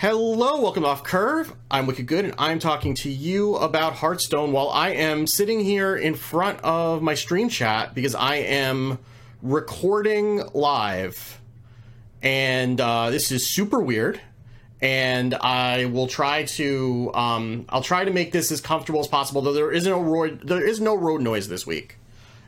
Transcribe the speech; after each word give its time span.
Hello, 0.00 0.62
welcome 0.62 0.86
off 0.86 1.04
Curve. 1.04 1.52
I'm 1.70 1.86
Wicked 1.86 2.06
Good, 2.06 2.24
and 2.24 2.34
I'm 2.38 2.58
talking 2.58 2.94
to 2.94 3.10
you 3.10 3.56
about 3.56 3.92
Hearthstone 3.92 4.50
while 4.50 4.70
I 4.70 4.92
am 4.92 5.26
sitting 5.26 5.60
here 5.60 5.94
in 5.94 6.14
front 6.14 6.58
of 6.60 7.02
my 7.02 7.12
stream 7.12 7.50
chat 7.50 7.94
because 7.94 8.14
I 8.14 8.36
am 8.36 8.98
recording 9.42 10.42
live. 10.54 11.38
And 12.22 12.80
uh, 12.80 13.10
this 13.10 13.30
is 13.30 13.46
super 13.46 13.78
weird. 13.78 14.18
And 14.80 15.34
I 15.34 15.84
will 15.84 16.06
try 16.06 16.44
to, 16.44 17.10
um, 17.12 17.66
I'll 17.68 17.82
try 17.82 18.06
to 18.06 18.10
make 18.10 18.32
this 18.32 18.50
as 18.50 18.62
comfortable 18.62 19.00
as 19.00 19.06
possible. 19.06 19.42
Though 19.42 19.52
there 19.52 19.70
is 19.70 19.86
no 19.86 20.00
road, 20.00 20.48
there 20.48 20.66
is 20.66 20.80
no 20.80 20.94
road 20.94 21.20
noise 21.20 21.48
this 21.48 21.66
week, 21.66 21.98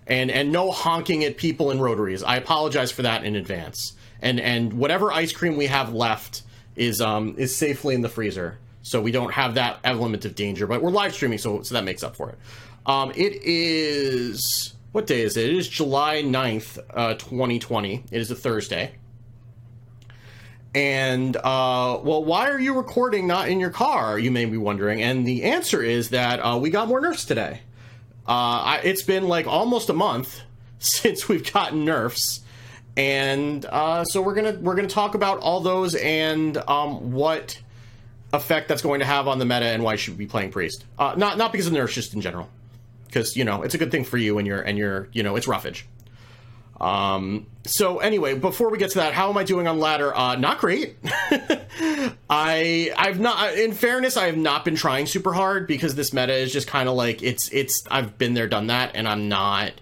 and 0.07 0.31
and 0.31 0.53
no 0.53 0.71
honking 0.71 1.23
at 1.23 1.37
people 1.37 1.71
in 1.71 1.81
rotaries. 1.81 2.23
I 2.23 2.37
apologize 2.37 2.91
for 2.91 3.03
that 3.03 3.25
in 3.25 3.37
advance. 3.37 3.93
And 4.23 4.41
and 4.41 4.73
whatever 4.73 5.13
ice 5.13 5.33
cream 5.33 5.59
we 5.59 5.67
have 5.67 5.93
left 5.93 6.45
is 6.77 7.01
um 7.01 7.35
is 7.39 7.55
safely 7.55 7.95
in 7.95 8.03
the 8.03 8.09
freezer, 8.09 8.59
so 8.83 9.01
we 9.01 9.13
don't 9.13 9.33
have 9.33 9.55
that 9.55 9.79
element 9.85 10.25
of 10.25 10.35
danger. 10.35 10.67
But 10.67 10.83
we're 10.83 10.91
live 10.91 11.15
streaming, 11.15 11.39
so 11.39 11.63
so 11.63 11.75
that 11.75 11.85
makes 11.85 12.03
up 12.03 12.17
for 12.17 12.31
it. 12.31 12.39
Um, 12.87 13.13
it 13.15 13.43
is 13.43 14.75
what 14.93 15.07
day 15.07 15.23
is 15.23 15.37
it? 15.37 15.49
It 15.49 15.57
is 15.57 15.69
July 15.69 16.23
9th, 16.23 16.79
uh, 16.91 17.15
2020. 17.15 18.05
It 18.11 18.21
is 18.21 18.31
a 18.31 18.35
Thursday. 18.35 18.93
And 20.75 21.37
uh, 21.37 22.01
well, 22.03 22.25
why 22.25 22.49
are 22.49 22.59
you 22.59 22.75
recording 22.75 23.27
not 23.27 23.49
in 23.49 23.61
your 23.61 23.71
car? 23.71 24.19
You 24.19 24.31
may 24.31 24.45
be 24.45 24.57
wondering. 24.57 25.03
And 25.03 25.27
the 25.27 25.45
answer 25.45 25.83
is 25.83 26.11
that 26.11 26.41
uh, 26.41 26.59
we 26.59 26.71
got 26.71 26.89
more 26.89 27.01
nerfs 27.01 27.25
today. 27.25 27.61
Uh, 28.27 28.31
I, 28.33 28.81
it's 28.85 29.03
been 29.03 29.29
like 29.29 29.47
almost 29.47 29.89
a 29.89 29.95
month 29.95 30.41
since 30.79 31.29
we've 31.29 31.51
gotten 31.53 31.85
nerfs, 31.85 32.41
and 32.97 33.65
uh, 33.67 34.05
so 34.05 34.21
we're 34.21 34.35
gonna 34.35 34.59
we're 34.61 34.75
gonna 34.75 34.89
talk 34.89 35.15
about 35.15 35.39
all 35.41 35.61
those 35.61 35.95
and 35.95 36.57
um, 36.57 37.13
what 37.13 37.61
effect 38.33 38.69
that's 38.69 38.83
going 38.83 39.01
to 39.01 39.07
have 39.07 39.29
on 39.29 39.39
the 39.39 39.45
meta 39.45 39.67
and 39.67 39.83
why 39.83 39.93
you 39.93 39.99
should 39.99 40.17
be 40.17 40.27
playing 40.27 40.51
priest. 40.51 40.85
Uh, 40.99 41.15
not 41.17 41.39
not 41.39 41.53
because 41.53 41.67
of 41.67 41.73
nerfs, 41.73 41.95
just 41.95 42.15
in 42.15 42.21
general, 42.21 42.49
because 43.07 43.37
you 43.37 43.45
know 43.45 43.63
it's 43.63 43.75
a 43.75 43.79
good 43.79 43.91
thing 43.91 44.05
for 44.05 44.19
you 44.19 44.39
and 44.39 44.47
your 44.47 44.61
and 44.61 44.79
your 44.79 45.09
you 45.13 45.23
know 45.23 45.37
it's 45.37 45.49
roughage. 45.49 45.87
Um, 46.81 47.47
so 47.65 47.99
anyway, 47.99 48.35
before 48.35 48.69
we 48.69 48.77
get 48.77 48.91
to 48.91 48.99
that, 48.99 49.15
how 49.15 49.31
am 49.31 49.39
I 49.39 49.45
doing 49.45 49.69
on 49.69 49.79
ladder? 49.79 50.15
Uh, 50.17 50.35
not 50.35 50.59
great. 50.59 50.97
I 52.29 52.93
I've 52.97 53.21
not 53.21 53.55
in 53.55 53.73
fairness, 53.73 54.17
I 54.17 54.27
have 54.27 54.37
not 54.37 54.65
been 54.65 54.75
trying 54.75 55.07
super 55.07 55.33
hard 55.33 55.67
because 55.67 55.95
this 55.95 56.13
meta 56.13 56.35
is 56.35 56.53
just 56.53 56.67
kind 56.67 56.89
of 56.89 56.97
like 56.97 57.23
it's 57.23 57.49
it's 57.51 57.85
I've 57.91 58.19
been 58.19 58.35
there, 58.35 58.49
done 58.49 58.67
that, 58.67 58.93
and 58.97 59.09
I'm 59.09 59.29
not 59.29 59.73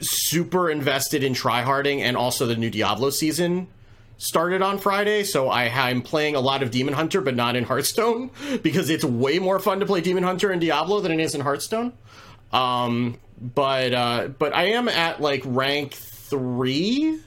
super 0.00 0.70
invested 0.70 1.22
in 1.22 1.34
tryharding 1.34 2.00
and 2.00 2.16
also 2.16 2.46
the 2.46 2.56
new 2.56 2.70
Diablo 2.70 3.10
season 3.10 3.68
started 4.20 4.60
on 4.60 4.78
Friday, 4.78 5.24
so 5.24 5.48
I, 5.48 5.64
I'm 5.64 6.02
playing 6.02 6.34
a 6.34 6.40
lot 6.40 6.62
of 6.62 6.70
Demon 6.70 6.92
Hunter, 6.92 7.22
but 7.22 7.34
not 7.34 7.56
in 7.56 7.64
Hearthstone 7.64 8.30
because 8.62 8.90
it's 8.90 9.04
way 9.04 9.38
more 9.38 9.58
fun 9.58 9.80
to 9.80 9.86
play 9.86 10.02
Demon 10.02 10.22
Hunter 10.22 10.52
in 10.52 10.58
Diablo 10.58 11.00
than 11.00 11.12
it 11.12 11.20
is 11.20 11.34
in 11.34 11.40
Hearthstone. 11.40 11.92
Um, 12.52 13.18
but 13.40 13.94
uh, 13.94 14.28
but 14.38 14.54
I 14.54 14.64
am 14.72 14.88
at 14.88 15.20
like 15.20 15.42
rank 15.46 15.94
three 15.94 17.20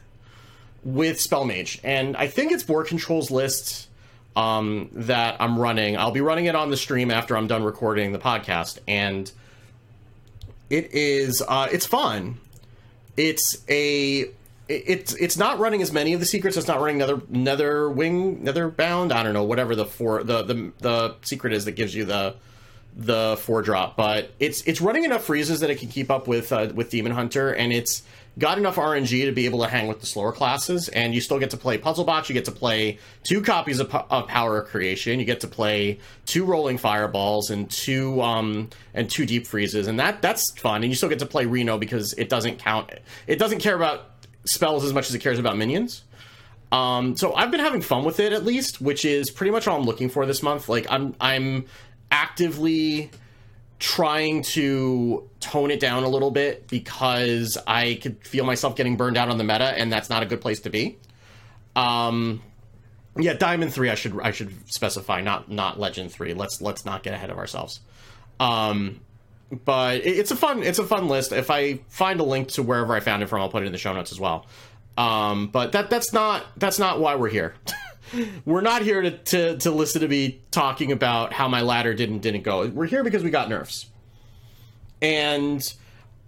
with 0.84 1.20
Spell 1.20 1.46
Mage, 1.46 1.80
and 1.84 2.16
I 2.16 2.28
think 2.28 2.52
it's 2.52 2.64
BoarControl's 2.64 3.32
list 3.32 3.90
um, 4.36 4.90
that 4.94 5.38
I'm 5.40 5.58
running. 5.58 5.98
I'll 5.98 6.12
be 6.12 6.22
running 6.22 6.46
it 6.46 6.56
on 6.56 6.70
the 6.70 6.78
stream 6.78 7.10
after 7.10 7.36
I'm 7.36 7.48
done 7.48 7.64
recording 7.64 8.12
the 8.12 8.20
podcast, 8.20 8.80
and 8.88 9.32
it 10.70 10.94
is 10.94 11.42
uh, 11.48 11.70
it's 11.72 11.88
fun. 11.88 12.38
It's 13.16 13.64
a 13.70 14.26
it's 14.68 15.14
it's 15.16 15.38
not 15.38 15.60
running 15.60 15.82
as 15.82 15.92
many 15.92 16.14
of 16.14 16.20
the 16.20 16.26
secrets. 16.26 16.58
It's 16.58 16.68
not 16.68 16.80
running 16.80 16.98
Nether 16.98 17.22
Nether 17.30 17.90
Wing 17.90 18.44
Nether 18.44 18.70
Bound. 18.70 19.12
I 19.12 19.24
don't 19.24 19.34
know 19.34 19.44
whatever 19.44 19.76
the 19.76 19.86
four 19.86 20.24
the 20.24 20.44
the 20.44 20.72
the 20.80 21.16
secret 21.22 21.54
is 21.54 21.66
that 21.66 21.74
gives 21.74 21.94
you 21.94 22.06
the 22.06 22.36
the 22.96 23.38
four 23.42 23.62
drop, 23.62 23.98
but 23.98 24.32
it's 24.40 24.62
it's 24.64 24.80
running 24.82 25.04
enough 25.04 25.24
freezes 25.24 25.60
that 25.62 25.70
it 25.70 25.80
can 25.80 25.90
keep 25.90 26.12
up 26.12 26.28
with 26.28 26.52
uh, 26.52 26.70
with 26.74 26.90
Demon 26.90 27.12
Hunter, 27.12 27.52
and 27.52 27.74
it's 27.74 28.04
got 28.40 28.58
enough 28.58 28.76
RNG 28.76 29.26
to 29.26 29.32
be 29.32 29.46
able 29.46 29.62
to 29.62 29.68
hang 29.68 29.88
with 29.88 30.00
the 30.00 30.06
slower 30.06 30.32
classes. 30.32 30.90
And 30.90 31.14
you 31.14 31.22
still 31.22 31.40
get 31.40 31.52
to 31.52 31.58
play 31.58 31.78
Puzzle 31.78 32.04
Box. 32.04 32.30
You 32.30 32.34
get 32.34 32.46
to 32.46 32.52
play 32.52 32.98
two 33.24 33.42
copies 33.42 33.80
of, 33.80 33.94
of 33.94 34.28
Power 34.28 34.62
of 34.62 34.70
Creation. 34.70 35.20
You 35.20 35.26
get 35.26 35.42
to 35.42 35.48
play 35.48 36.00
two 36.26 36.46
Rolling 36.46 36.78
Fireballs 36.78 37.50
and 37.50 37.70
two 37.70 38.22
um 38.22 38.70
and 38.94 39.10
two 39.10 39.26
Deep 39.26 39.48
Freezes, 39.48 39.88
and 39.88 40.00
that 40.00 40.22
that's 40.22 40.52
fun. 40.58 40.84
And 40.84 40.92
you 40.92 40.96
still 40.96 41.10
get 41.10 41.20
to 41.20 41.26
play 41.26 41.46
Reno 41.46 41.78
because 41.78 42.14
it 42.14 42.30
doesn't 42.30 42.60
count. 42.60 42.90
It 43.28 43.38
doesn't 43.38 43.60
care 43.60 43.76
about 43.76 44.10
spells 44.46 44.84
as 44.84 44.94
much 44.94 45.10
as 45.10 45.16
it 45.16 45.20
cares 45.20 45.40
about 45.40 45.58
minions. 45.58 46.04
Um, 46.72 47.16
so 47.16 47.36
I've 47.36 47.52
been 47.52 47.60
having 47.60 47.82
fun 47.82 48.04
with 48.04 48.20
it 48.20 48.34
at 48.34 48.44
least, 48.46 48.82
which 48.82 49.06
is 49.06 49.30
pretty 49.30 49.52
much 49.52 49.68
all 49.68 49.80
I'm 49.80 49.86
looking 49.86 50.10
for 50.10 50.26
this 50.26 50.42
month. 50.42 50.70
Like 50.70 50.88
I'm 50.90 51.16
I'm 51.22 51.66
actively 52.10 53.12
trying 53.84 54.42
to 54.42 55.30
tone 55.42 55.70
it 55.70 55.82
down 55.82 56.04
a 56.04 56.08
little 56.08 56.32
bit 56.32 56.70
because 56.70 57.58
I 57.68 57.96
could 58.02 58.26
feel 58.26 58.46
myself 58.46 58.78
getting 58.78 58.96
burned 58.96 59.18
out 59.18 59.28
on 59.28 59.38
the 59.38 59.44
meta, 59.44 59.78
and 59.78 59.92
that's 59.92 60.10
not 60.10 60.24
a 60.24 60.26
good 60.26 60.40
place 60.40 60.62
to 60.62 60.70
be. 60.70 60.98
Um, 61.76 62.42
yeah, 63.18 63.34
Diamond 63.34 63.74
three. 63.74 63.90
I 63.90 63.96
should 63.96 64.18
I 64.22 64.32
should 64.32 64.54
specify, 64.72 65.20
not 65.20 65.52
not 65.52 65.82
Legend 65.82 66.14
three. 66.14 66.34
Let's 66.34 66.62
let's 66.62 66.86
not 66.86 67.04
get 67.04 67.14
ahead 67.14 67.30
of 67.30 67.38
ourselves. 67.38 67.82
Um, 68.40 69.02
but 69.66 69.98
it, 69.98 70.18
it's 70.18 70.32
a 70.32 70.38
fun 70.38 70.64
it's 70.64 70.80
a 70.80 70.86
fun 70.86 71.10
list. 71.10 71.34
If 71.34 71.52
I 71.52 71.80
find 71.90 72.22
a 72.22 72.24
link 72.24 72.48
to 72.52 72.64
wherever 72.64 72.96
I 72.96 73.02
found 73.02 73.22
it 73.22 73.28
from, 73.28 73.42
I'll 73.42 73.50
put 73.50 73.64
it 73.64 73.66
in 73.66 73.74
the 73.74 73.78
show 73.78 73.94
notes 73.94 74.14
as 74.14 74.20
well. 74.20 74.46
Um, 74.98 75.48
but 75.48 75.74
that 75.74 75.90
that's 75.90 76.14
not 76.14 76.46
that's 76.56 76.80
not 76.80 77.02
why 77.02 77.16
we're 77.16 77.28
here. 77.28 77.54
we're 78.46 78.62
not 78.62 78.82
here 78.82 79.02
to, 79.02 79.12
to, 79.12 79.58
to 79.58 79.72
listen 79.72 80.02
to 80.02 80.08
me 80.08 80.42
talking 80.52 80.92
about 80.92 81.34
how 81.34 81.48
my 81.48 81.62
ladder 81.62 81.94
didn't 81.94 82.20
didn't 82.20 82.44
go. 82.44 82.68
We're 82.68 82.86
here 82.86 83.04
because 83.04 83.24
we 83.24 83.30
got 83.30 83.50
nerfs, 83.50 83.88
and 85.02 85.74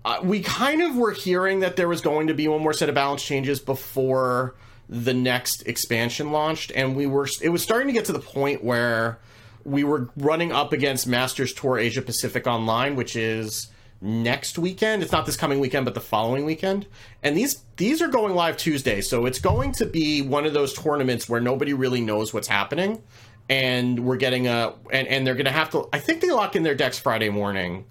uh, 0.03 0.19
we 0.24 0.41
kind 0.41 0.81
of 0.81 0.95
were 0.95 1.12
hearing 1.12 1.62
that 1.62 1.75
there 1.75 1.88
was 1.88 2.01
going 2.01 2.28
to 2.28 2.34
be 2.34 2.47
one 2.47 2.62
more 2.62 2.74
set 2.74 2.90
of 2.90 2.95
balance 2.95 3.24
changes 3.24 3.59
before 3.59 4.56
the 4.88 5.13
next 5.13 5.68
expansion 5.68 6.31
launched, 6.31 6.72
and 6.75 6.95
we 6.95 7.07
were 7.07 7.28
it 7.41 7.50
was 7.50 7.63
starting 7.63 7.88
to 7.88 7.94
get 7.94 8.06
to 8.06 8.13
the 8.13 8.19
point 8.19 8.63
where 8.63 9.19
we 9.63 9.84
were 9.84 10.09
running 10.16 10.51
up 10.51 10.74
against 10.74 11.07
Masters 11.07 11.53
Tour 11.53 11.79
Asia 11.79 12.01
Pacific 12.01 12.45
Online, 12.45 12.95
which 12.95 13.16
is 13.16 13.68
next 14.06 14.60
weekend. 14.60 15.02
It's 15.02 15.12
not 15.12 15.26
this 15.26 15.36
coming 15.36 15.60
weekend, 15.60 15.84
but 15.84 15.96
the 15.96 16.00
following 16.00 16.46
weekend. 16.46 16.86
And 17.24 17.36
these 17.36 17.64
these 17.76 18.02
are 18.02 18.08
going 18.08 18.36
live 18.36 18.56
Tuesday, 18.56 19.02
so 19.02 19.26
it's 19.26 19.40
going 19.40 19.74
to 19.74 19.86
be 19.86 20.22
one 20.22 20.46
of 20.46 20.54
those 20.54 20.74
tournaments 20.74 21.28
where 21.28 21.42
nobody 21.42 21.74
really 21.74 22.02
knows 22.02 22.34
what's 22.34 22.48
happening, 22.48 23.02
and 23.50 24.06
we're 24.06 24.18
getting 24.18 24.48
a 24.48 24.74
and 24.92 25.08
and 25.08 25.26
they're 25.26 25.36
going 25.36 25.46
to 25.46 25.52
have 25.52 25.72
to. 25.72 25.90
I 25.92 26.00
think 26.00 26.22
they 26.22 26.32
lock 26.32 26.56
in 26.56 26.64
their 26.64 26.76
decks 26.76 27.00
Friday 27.00 27.30
morning, 27.30 27.86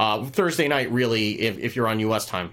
uh, 0.00 0.24
Thursday 0.24 0.68
night, 0.68 0.90
really, 0.90 1.40
if 1.40 1.58
if 1.58 1.76
you're 1.76 1.88
on 1.88 2.00
U.S. 2.00 2.26
time. 2.26 2.52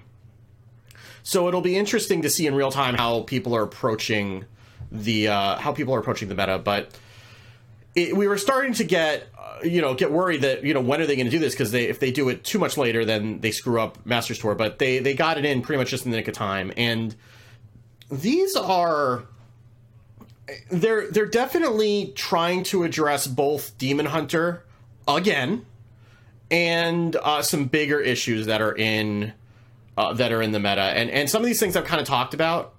So 1.24 1.48
it'll 1.48 1.60
be 1.60 1.76
interesting 1.76 2.22
to 2.22 2.30
see 2.30 2.46
in 2.46 2.54
real 2.54 2.72
time 2.72 2.94
how 2.94 3.22
people 3.22 3.54
are 3.54 3.62
approaching 3.62 4.44
the 4.90 5.28
uh, 5.28 5.58
how 5.58 5.72
people 5.72 5.94
are 5.94 5.98
approaching 5.98 6.28
the 6.28 6.34
meta, 6.34 6.58
but. 6.58 6.96
It, 7.94 8.16
we 8.16 8.26
were 8.26 8.38
starting 8.38 8.72
to 8.74 8.84
get 8.84 9.28
you 9.62 9.80
know 9.80 9.94
get 9.94 10.10
worried 10.10 10.42
that 10.42 10.64
you 10.64 10.74
know 10.74 10.80
when 10.80 11.00
are 11.00 11.06
they 11.06 11.16
going 11.16 11.26
to 11.26 11.30
do 11.30 11.38
this 11.38 11.54
because 11.54 11.72
they 11.72 11.84
if 11.84 12.00
they 12.00 12.10
do 12.10 12.28
it 12.28 12.42
too 12.42 12.58
much 12.58 12.76
later 12.76 13.04
then 13.04 13.40
they 13.40 13.50
screw 13.50 13.80
up 13.80 14.04
Masters 14.04 14.38
Tour. 14.38 14.54
But 14.54 14.78
they 14.78 14.98
they 14.98 15.14
got 15.14 15.38
it 15.38 15.44
in 15.44 15.62
pretty 15.62 15.78
much 15.78 15.90
just 15.90 16.04
in 16.04 16.10
the 16.10 16.16
nick 16.16 16.28
of 16.28 16.34
time, 16.34 16.72
and 16.76 17.14
these 18.10 18.56
are 18.56 19.24
they're 20.70 21.10
they're 21.10 21.26
definitely 21.26 22.12
trying 22.14 22.62
to 22.64 22.84
address 22.84 23.26
both 23.26 23.76
Demon 23.78 24.06
Hunter 24.06 24.64
again 25.06 25.64
and 26.50 27.16
uh, 27.16 27.42
some 27.42 27.64
bigger 27.64 27.98
issues 28.00 28.46
that 28.46 28.60
are 28.60 28.76
in 28.76 29.32
uh, 29.96 30.12
that 30.14 30.32
are 30.32 30.42
in 30.42 30.52
the 30.52 30.60
meta, 30.60 30.82
and 30.82 31.10
and 31.10 31.28
some 31.30 31.42
of 31.42 31.46
these 31.46 31.60
things 31.60 31.76
I've 31.76 31.86
kind 31.86 32.00
of 32.00 32.06
talked 32.06 32.34
about. 32.34 32.71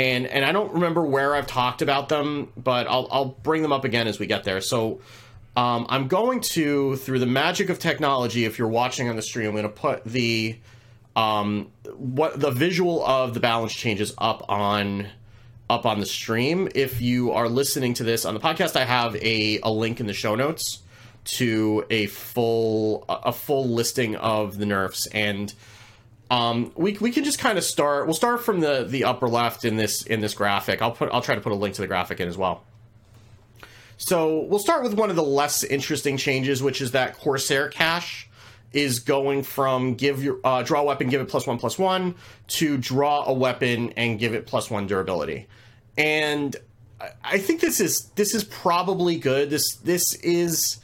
And, 0.00 0.26
and 0.26 0.46
I 0.46 0.52
don't 0.52 0.72
remember 0.72 1.04
where 1.04 1.34
I've 1.34 1.46
talked 1.46 1.82
about 1.82 2.08
them, 2.08 2.50
but 2.56 2.86
I'll, 2.86 3.06
I'll 3.10 3.24
bring 3.26 3.60
them 3.60 3.70
up 3.70 3.84
again 3.84 4.08
as 4.08 4.18
we 4.18 4.26
get 4.26 4.44
there. 4.44 4.62
So, 4.62 5.00
um, 5.56 5.86
I'm 5.90 6.08
going 6.08 6.40
to, 6.52 6.96
through 6.96 7.18
the 7.18 7.26
magic 7.26 7.68
of 7.68 7.78
technology, 7.78 8.46
if 8.46 8.58
you're 8.58 8.68
watching 8.68 9.10
on 9.10 9.16
the 9.16 9.22
stream, 9.22 9.48
I'm 9.48 9.52
going 9.52 9.64
to 9.64 9.68
put 9.68 10.04
the 10.04 10.58
um, 11.16 11.70
what 11.96 12.40
the 12.40 12.50
visual 12.50 13.04
of 13.04 13.34
the 13.34 13.40
balance 13.40 13.74
changes 13.74 14.14
up 14.16 14.46
on 14.48 15.08
up 15.68 15.84
on 15.84 16.00
the 16.00 16.06
stream. 16.06 16.68
If 16.74 17.02
you 17.02 17.32
are 17.32 17.48
listening 17.48 17.94
to 17.94 18.04
this 18.04 18.24
on 18.24 18.32
the 18.32 18.40
podcast, 18.40 18.76
I 18.76 18.84
have 18.84 19.16
a, 19.16 19.60
a 19.62 19.70
link 19.70 20.00
in 20.00 20.06
the 20.06 20.14
show 20.14 20.34
notes 20.34 20.82
to 21.24 21.84
a 21.90 22.06
full 22.06 23.04
a 23.08 23.32
full 23.32 23.68
listing 23.68 24.16
of 24.16 24.56
the 24.56 24.66
nerfs 24.66 25.06
and 25.08 25.52
um, 26.30 26.72
we, 26.76 26.96
we 27.00 27.10
can 27.10 27.24
just 27.24 27.38
kind 27.38 27.58
of 27.58 27.64
start 27.64 28.06
we'll 28.06 28.14
start 28.14 28.44
from 28.44 28.60
the 28.60 28.84
the 28.88 29.04
upper 29.04 29.28
left 29.28 29.64
in 29.64 29.76
this 29.76 30.02
in 30.02 30.20
this 30.20 30.34
graphic 30.34 30.80
i'll 30.80 30.92
put 30.92 31.10
i'll 31.12 31.22
try 31.22 31.34
to 31.34 31.40
put 31.40 31.52
a 31.52 31.56
link 31.56 31.74
to 31.74 31.80
the 31.82 31.88
graphic 31.88 32.20
in 32.20 32.28
as 32.28 32.38
well 32.38 32.64
so 34.02 34.44
we'll 34.44 34.60
start 34.60 34.82
with 34.82 34.94
one 34.94 35.10
of 35.10 35.16
the 35.16 35.22
less 35.22 35.62
interesting 35.62 36.16
changes, 36.16 36.62
which 36.62 36.80
is 36.80 36.92
that 36.92 37.18
Corsair 37.18 37.68
cache 37.68 38.30
is 38.72 39.00
going 39.00 39.42
from 39.42 39.94
give 39.94 40.24
your 40.24 40.40
uh, 40.42 40.62
draw 40.62 40.80
a 40.80 40.84
weapon, 40.84 41.10
give 41.10 41.20
it 41.20 41.28
plus 41.28 41.46
one 41.46 41.58
plus 41.58 41.78
one 41.78 42.14
to 42.48 42.78
draw 42.78 43.24
a 43.26 43.32
weapon 43.34 43.92
and 43.98 44.18
give 44.18 44.32
it 44.32 44.46
plus 44.46 44.70
one 44.70 44.86
durability. 44.86 45.48
And 45.98 46.56
I 47.22 47.36
think 47.36 47.60
this 47.60 47.78
is 47.78 48.10
this 48.14 48.34
is 48.34 48.42
probably 48.42 49.18
good. 49.18 49.50
This 49.50 49.76
this 49.84 50.14
is 50.22 50.78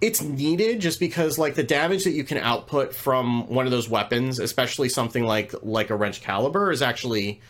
it's 0.00 0.22
needed 0.22 0.80
just 0.80 1.00
because 1.00 1.38
like 1.38 1.54
the 1.54 1.64
damage 1.64 2.04
that 2.04 2.12
you 2.12 2.24
can 2.24 2.38
output 2.38 2.94
from 2.94 3.48
one 3.48 3.66
of 3.66 3.72
those 3.72 3.88
weapons, 3.88 4.38
especially 4.38 4.88
something 4.88 5.24
like 5.24 5.52
like 5.62 5.90
a 5.90 5.94
Wrenchcalibur, 5.94 6.72
is 6.72 6.82
actually 6.82 7.40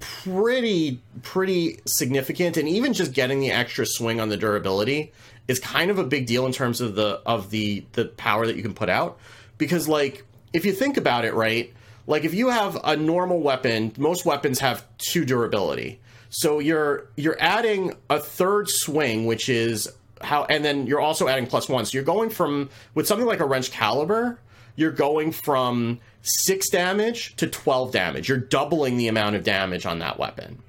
pretty 0.00 1.00
pretty 1.22 1.80
significant. 1.86 2.56
And 2.56 2.68
even 2.68 2.92
just 2.92 3.12
getting 3.12 3.40
the 3.40 3.50
extra 3.50 3.86
swing 3.86 4.20
on 4.20 4.28
the 4.28 4.36
durability 4.36 5.12
is 5.46 5.58
kind 5.58 5.90
of 5.90 5.98
a 5.98 6.04
big 6.04 6.26
deal 6.26 6.44
in 6.44 6.52
terms 6.52 6.80
of 6.80 6.94
the 6.94 7.22
of 7.24 7.50
the 7.50 7.84
the 7.92 8.04
power 8.04 8.46
that 8.46 8.56
you 8.56 8.62
can 8.62 8.74
put 8.74 8.90
out. 8.90 9.18
Because 9.56 9.88
like 9.88 10.24
if 10.52 10.66
you 10.66 10.72
think 10.72 10.96
about 10.96 11.24
it 11.24 11.34
right 11.34 11.72
like 12.06 12.24
if 12.24 12.34
you 12.34 12.48
have 12.48 12.78
a 12.84 12.96
normal 12.96 13.40
weapon 13.40 13.92
most 13.96 14.26
weapons 14.26 14.58
have 14.58 14.84
two 14.98 15.24
durability. 15.24 16.00
So 16.28 16.58
you're 16.58 17.08
you're 17.16 17.38
adding 17.40 17.94
a 18.10 18.20
third 18.20 18.68
swing 18.68 19.24
which 19.24 19.48
is 19.48 19.90
how 20.20 20.44
and 20.44 20.64
then 20.64 20.86
you're 20.86 21.00
also 21.00 21.28
adding 21.28 21.46
plus 21.46 21.68
one 21.68 21.84
so 21.84 21.94
you're 21.94 22.04
going 22.04 22.30
from 22.30 22.68
with 22.94 23.06
something 23.06 23.26
like 23.26 23.40
a 23.40 23.44
Wrenchcalibur 23.44 24.38
you're 24.78 24.92
going 24.92 25.32
from 25.32 25.98
six 26.22 26.70
damage 26.70 27.34
to 27.34 27.48
12 27.48 27.90
damage. 27.90 28.28
You're 28.28 28.38
doubling 28.38 28.96
the 28.96 29.08
amount 29.08 29.34
of 29.34 29.42
damage 29.42 29.84
on 29.86 29.98
that 29.98 30.20
weapon. 30.20 30.62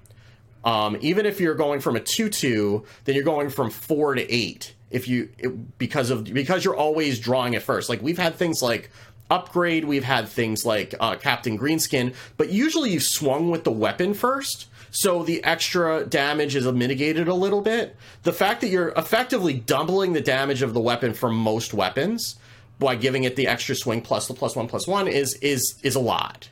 Um, 0.65 0.97
even 1.01 1.27
if 1.27 1.39
you're 1.39 1.53
going 1.53 1.79
from 1.79 1.95
a 1.95 1.99
2-2, 1.99 2.83
then 3.05 3.13
you're 3.13 3.23
going 3.23 3.51
from 3.51 3.69
4 3.69 4.15
to 4.15 4.33
8 4.33 4.73
if 4.89 5.07
you 5.07 5.29
it, 5.37 5.77
because 5.77 6.09
of 6.09 6.23
because 6.23 6.65
you're 6.65 6.75
always 6.75 7.19
drawing 7.19 7.53
it 7.53 7.61
first. 7.61 7.89
Like 7.89 8.01
we've 8.01 8.17
had 8.17 8.33
things 8.33 8.63
like 8.63 8.89
upgrade, 9.29 9.85
we've 9.85 10.03
had 10.03 10.27
things 10.27 10.65
like 10.65 10.95
uh, 10.99 11.15
Captain 11.15 11.59
Greenskin, 11.59 12.15
but 12.37 12.49
usually 12.49 12.89
you've 12.89 13.03
swung 13.03 13.51
with 13.51 13.63
the 13.63 13.71
weapon 13.71 14.15
first. 14.15 14.65
So 14.91 15.23
the 15.23 15.43
extra 15.43 16.05
damage 16.05 16.55
is 16.55 16.65
mitigated 16.65 17.27
a 17.27 17.33
little 17.33 17.61
bit. 17.61 17.95
The 18.23 18.33
fact 18.33 18.61
that 18.61 18.67
you're 18.67 18.89
effectively 18.89 19.53
doubling 19.53 20.13
the 20.13 20.21
damage 20.21 20.61
of 20.61 20.73
the 20.73 20.79
weapon 20.79 21.13
for 21.13 21.29
most 21.29 21.73
weapons 21.73 22.37
by 22.79 22.95
giving 22.95 23.23
it 23.23 23.35
the 23.35 23.47
extra 23.47 23.75
swing 23.75 24.01
plus 24.01 24.27
the 24.27 24.33
plus 24.33 24.55
one 24.55 24.67
plus 24.67 24.87
one 24.87 25.07
is 25.07 25.35
is 25.35 25.75
is 25.83 25.95
a 25.95 25.99
lot. 25.99 26.49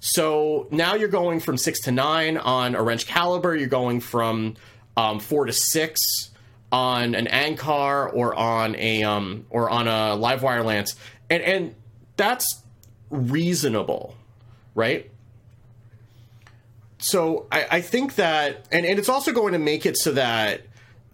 So 0.00 0.66
now 0.70 0.94
you're 0.94 1.08
going 1.08 1.40
from 1.40 1.58
six 1.58 1.80
to 1.82 1.92
nine 1.92 2.36
on 2.36 2.74
a 2.74 2.78
Wrenchcalibur. 2.78 3.58
You're 3.58 3.68
going 3.68 4.00
from 4.00 4.54
um, 4.96 5.20
four 5.20 5.44
to 5.46 5.52
six 5.52 6.30
on 6.72 7.14
an 7.14 7.26
Ancharrr 7.26 8.14
or 8.14 8.34
on 8.34 8.76
a 8.76 9.02
um, 9.02 9.46
or 9.50 9.68
on 9.68 9.88
a 9.88 10.16
Livewire 10.16 10.64
Lance, 10.64 10.94
and 11.28 11.42
and 11.42 11.74
that's 12.16 12.62
reasonable, 13.10 14.14
right? 14.74 15.10
So 17.00 17.46
I, 17.50 17.66
I 17.70 17.80
think 17.80 18.16
that, 18.16 18.66
and, 18.70 18.86
and 18.86 18.98
it's 18.98 19.08
also 19.08 19.32
going 19.32 19.54
to 19.54 19.58
make 19.58 19.86
it 19.86 19.96
so 19.96 20.12
that 20.12 20.62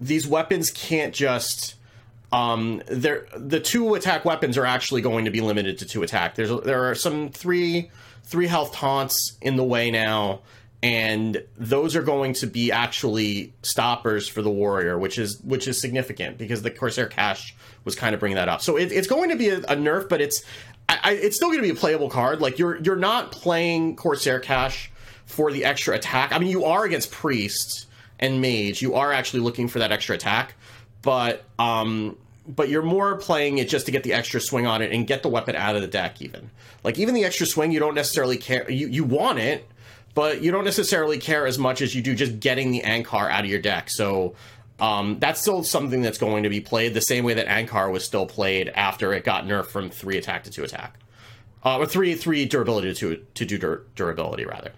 these 0.00 0.26
weapons 0.26 0.70
can't 0.70 1.14
just 1.14 1.76
um, 2.32 2.82
the 2.88 3.60
two 3.62 3.94
attack 3.94 4.24
weapons 4.24 4.58
are 4.58 4.66
actually 4.66 5.00
going 5.00 5.24
to 5.26 5.30
be 5.30 5.40
limited 5.40 5.78
to 5.78 5.86
two 5.86 6.02
attack. 6.02 6.34
There's 6.34 6.50
there 6.62 6.84
are 6.84 6.94
some 6.94 7.30
three 7.30 7.90
three 8.24 8.46
health 8.46 8.72
taunts 8.74 9.36
in 9.40 9.56
the 9.56 9.64
way 9.64 9.90
now, 9.90 10.40
and 10.82 11.42
those 11.56 11.94
are 11.94 12.02
going 12.02 12.32
to 12.34 12.46
be 12.46 12.72
actually 12.72 13.52
stoppers 13.62 14.28
for 14.28 14.42
the 14.42 14.50
warrior, 14.50 14.98
which 14.98 15.18
is 15.18 15.40
which 15.42 15.68
is 15.68 15.80
significant 15.80 16.36
because 16.36 16.62
the 16.62 16.70
Corsair 16.70 17.06
Cache 17.06 17.54
was 17.84 17.94
kind 17.94 18.12
of 18.12 18.20
bringing 18.20 18.36
that 18.36 18.48
up. 18.48 18.60
So 18.60 18.76
it, 18.76 18.90
it's 18.90 19.06
going 19.06 19.30
to 19.30 19.36
be 19.36 19.50
a, 19.50 19.58
a 19.58 19.76
nerf, 19.76 20.08
but 20.08 20.20
it's 20.20 20.42
I, 20.88 20.98
I, 21.02 21.12
it's 21.12 21.36
still 21.36 21.48
going 21.48 21.60
to 21.60 21.66
be 21.66 21.70
a 21.70 21.80
playable 21.80 22.10
card. 22.10 22.40
Like 22.40 22.58
you're 22.58 22.76
you're 22.82 22.96
not 22.96 23.30
playing 23.30 23.94
Corsair 23.94 24.40
Cache 24.40 24.90
for 25.26 25.52
the 25.52 25.64
extra 25.64 25.94
attack. 25.94 26.32
I 26.32 26.38
mean, 26.38 26.48
you 26.48 26.64
are 26.64 26.84
against 26.84 27.10
priests 27.10 27.86
and 28.18 28.40
mage. 28.40 28.80
You 28.80 28.94
are 28.94 29.12
actually 29.12 29.40
looking 29.40 29.68
for 29.68 29.80
that 29.80 29.92
extra 29.92 30.14
attack 30.14 30.54
but 31.06 31.44
um, 31.60 32.18
but 32.48 32.68
you're 32.68 32.82
more 32.82 33.14
playing 33.14 33.58
it 33.58 33.68
just 33.68 33.86
to 33.86 33.92
get 33.92 34.02
the 34.02 34.12
extra 34.12 34.40
swing 34.40 34.66
on 34.66 34.82
it 34.82 34.90
and 34.90 35.06
get 35.06 35.22
the 35.22 35.28
weapon 35.28 35.54
out 35.54 35.76
of 35.76 35.82
the 35.82 35.86
deck. 35.86 36.20
Even 36.20 36.50
like 36.82 36.98
even 36.98 37.14
the 37.14 37.24
extra 37.24 37.46
swing, 37.46 37.70
you 37.70 37.78
don't 37.78 37.94
necessarily 37.94 38.36
care. 38.36 38.68
You 38.68 38.88
you 38.88 39.04
want 39.04 39.38
it, 39.38 39.68
but 40.14 40.42
you 40.42 40.50
don't 40.50 40.64
necessarily 40.64 41.18
care 41.18 41.46
as 41.46 41.60
much 41.60 41.80
as 41.80 41.94
you 41.94 42.02
do 42.02 42.16
just 42.16 42.40
getting 42.40 42.72
the 42.72 42.82
Ancharrr 42.82 43.30
out 43.30 43.44
of 43.44 43.50
your 43.50 43.62
deck. 43.62 43.88
So. 43.88 44.34
Um, 44.78 45.18
that's 45.20 45.40
still 45.40 45.64
something 45.64 46.02
that's 46.02 46.18
going 46.18 46.42
to 46.42 46.50
be 46.50 46.60
played 46.60 46.92
the 46.92 47.00
same 47.00 47.24
way 47.24 47.32
that 47.32 47.46
Ancharrr 47.46 47.90
was 47.90 48.04
still 48.04 48.26
played 48.26 48.68
after 48.68 49.14
it 49.14 49.24
got 49.24 49.46
nerfed 49.46 49.68
from 49.68 49.88
three 49.88 50.18
attack 50.18 50.44
to 50.44 50.50
two 50.50 50.64
attack, 50.64 50.98
uh, 51.64 51.78
or 51.78 51.86
three 51.86 52.14
three 52.14 52.44
durability 52.44 52.92
to 52.92 53.24
to 53.36 53.46
do 53.46 53.56
dur- 53.56 53.84
durability 53.94 54.44
rather. 54.44 54.72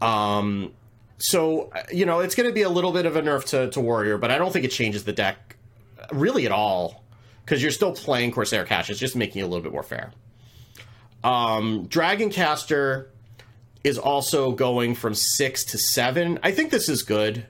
Um, 0.00 0.72
so 1.20 1.70
you 1.92 2.06
know 2.06 2.20
it's 2.20 2.34
going 2.34 2.48
to 2.48 2.52
be 2.54 2.62
a 2.62 2.68
little 2.68 2.92
bit 2.92 3.06
of 3.06 3.14
a 3.14 3.22
nerf 3.22 3.44
to, 3.44 3.68
to 3.70 3.80
warrior 3.80 4.16
but 4.16 4.30
i 4.30 4.38
don't 4.38 4.52
think 4.52 4.64
it 4.64 4.70
changes 4.70 5.04
the 5.04 5.12
deck 5.12 5.56
really 6.12 6.46
at 6.46 6.52
all 6.52 7.04
because 7.44 7.62
you're 7.62 7.70
still 7.70 7.92
playing 7.92 8.32
corsair 8.32 8.64
cache 8.64 8.90
it's 8.90 8.98
just 8.98 9.16
making 9.16 9.40
it 9.40 9.44
a 9.44 9.46
little 9.46 9.62
bit 9.62 9.72
more 9.72 9.82
fair. 9.82 10.12
Um, 11.22 11.86
dragon 11.88 12.30
caster 12.30 13.10
is 13.84 13.98
also 13.98 14.52
going 14.52 14.94
from 14.94 15.14
six 15.14 15.64
to 15.64 15.78
seven. 15.78 16.38
I 16.42 16.52
think 16.52 16.70
this 16.70 16.88
is 16.88 17.02
good. 17.02 17.46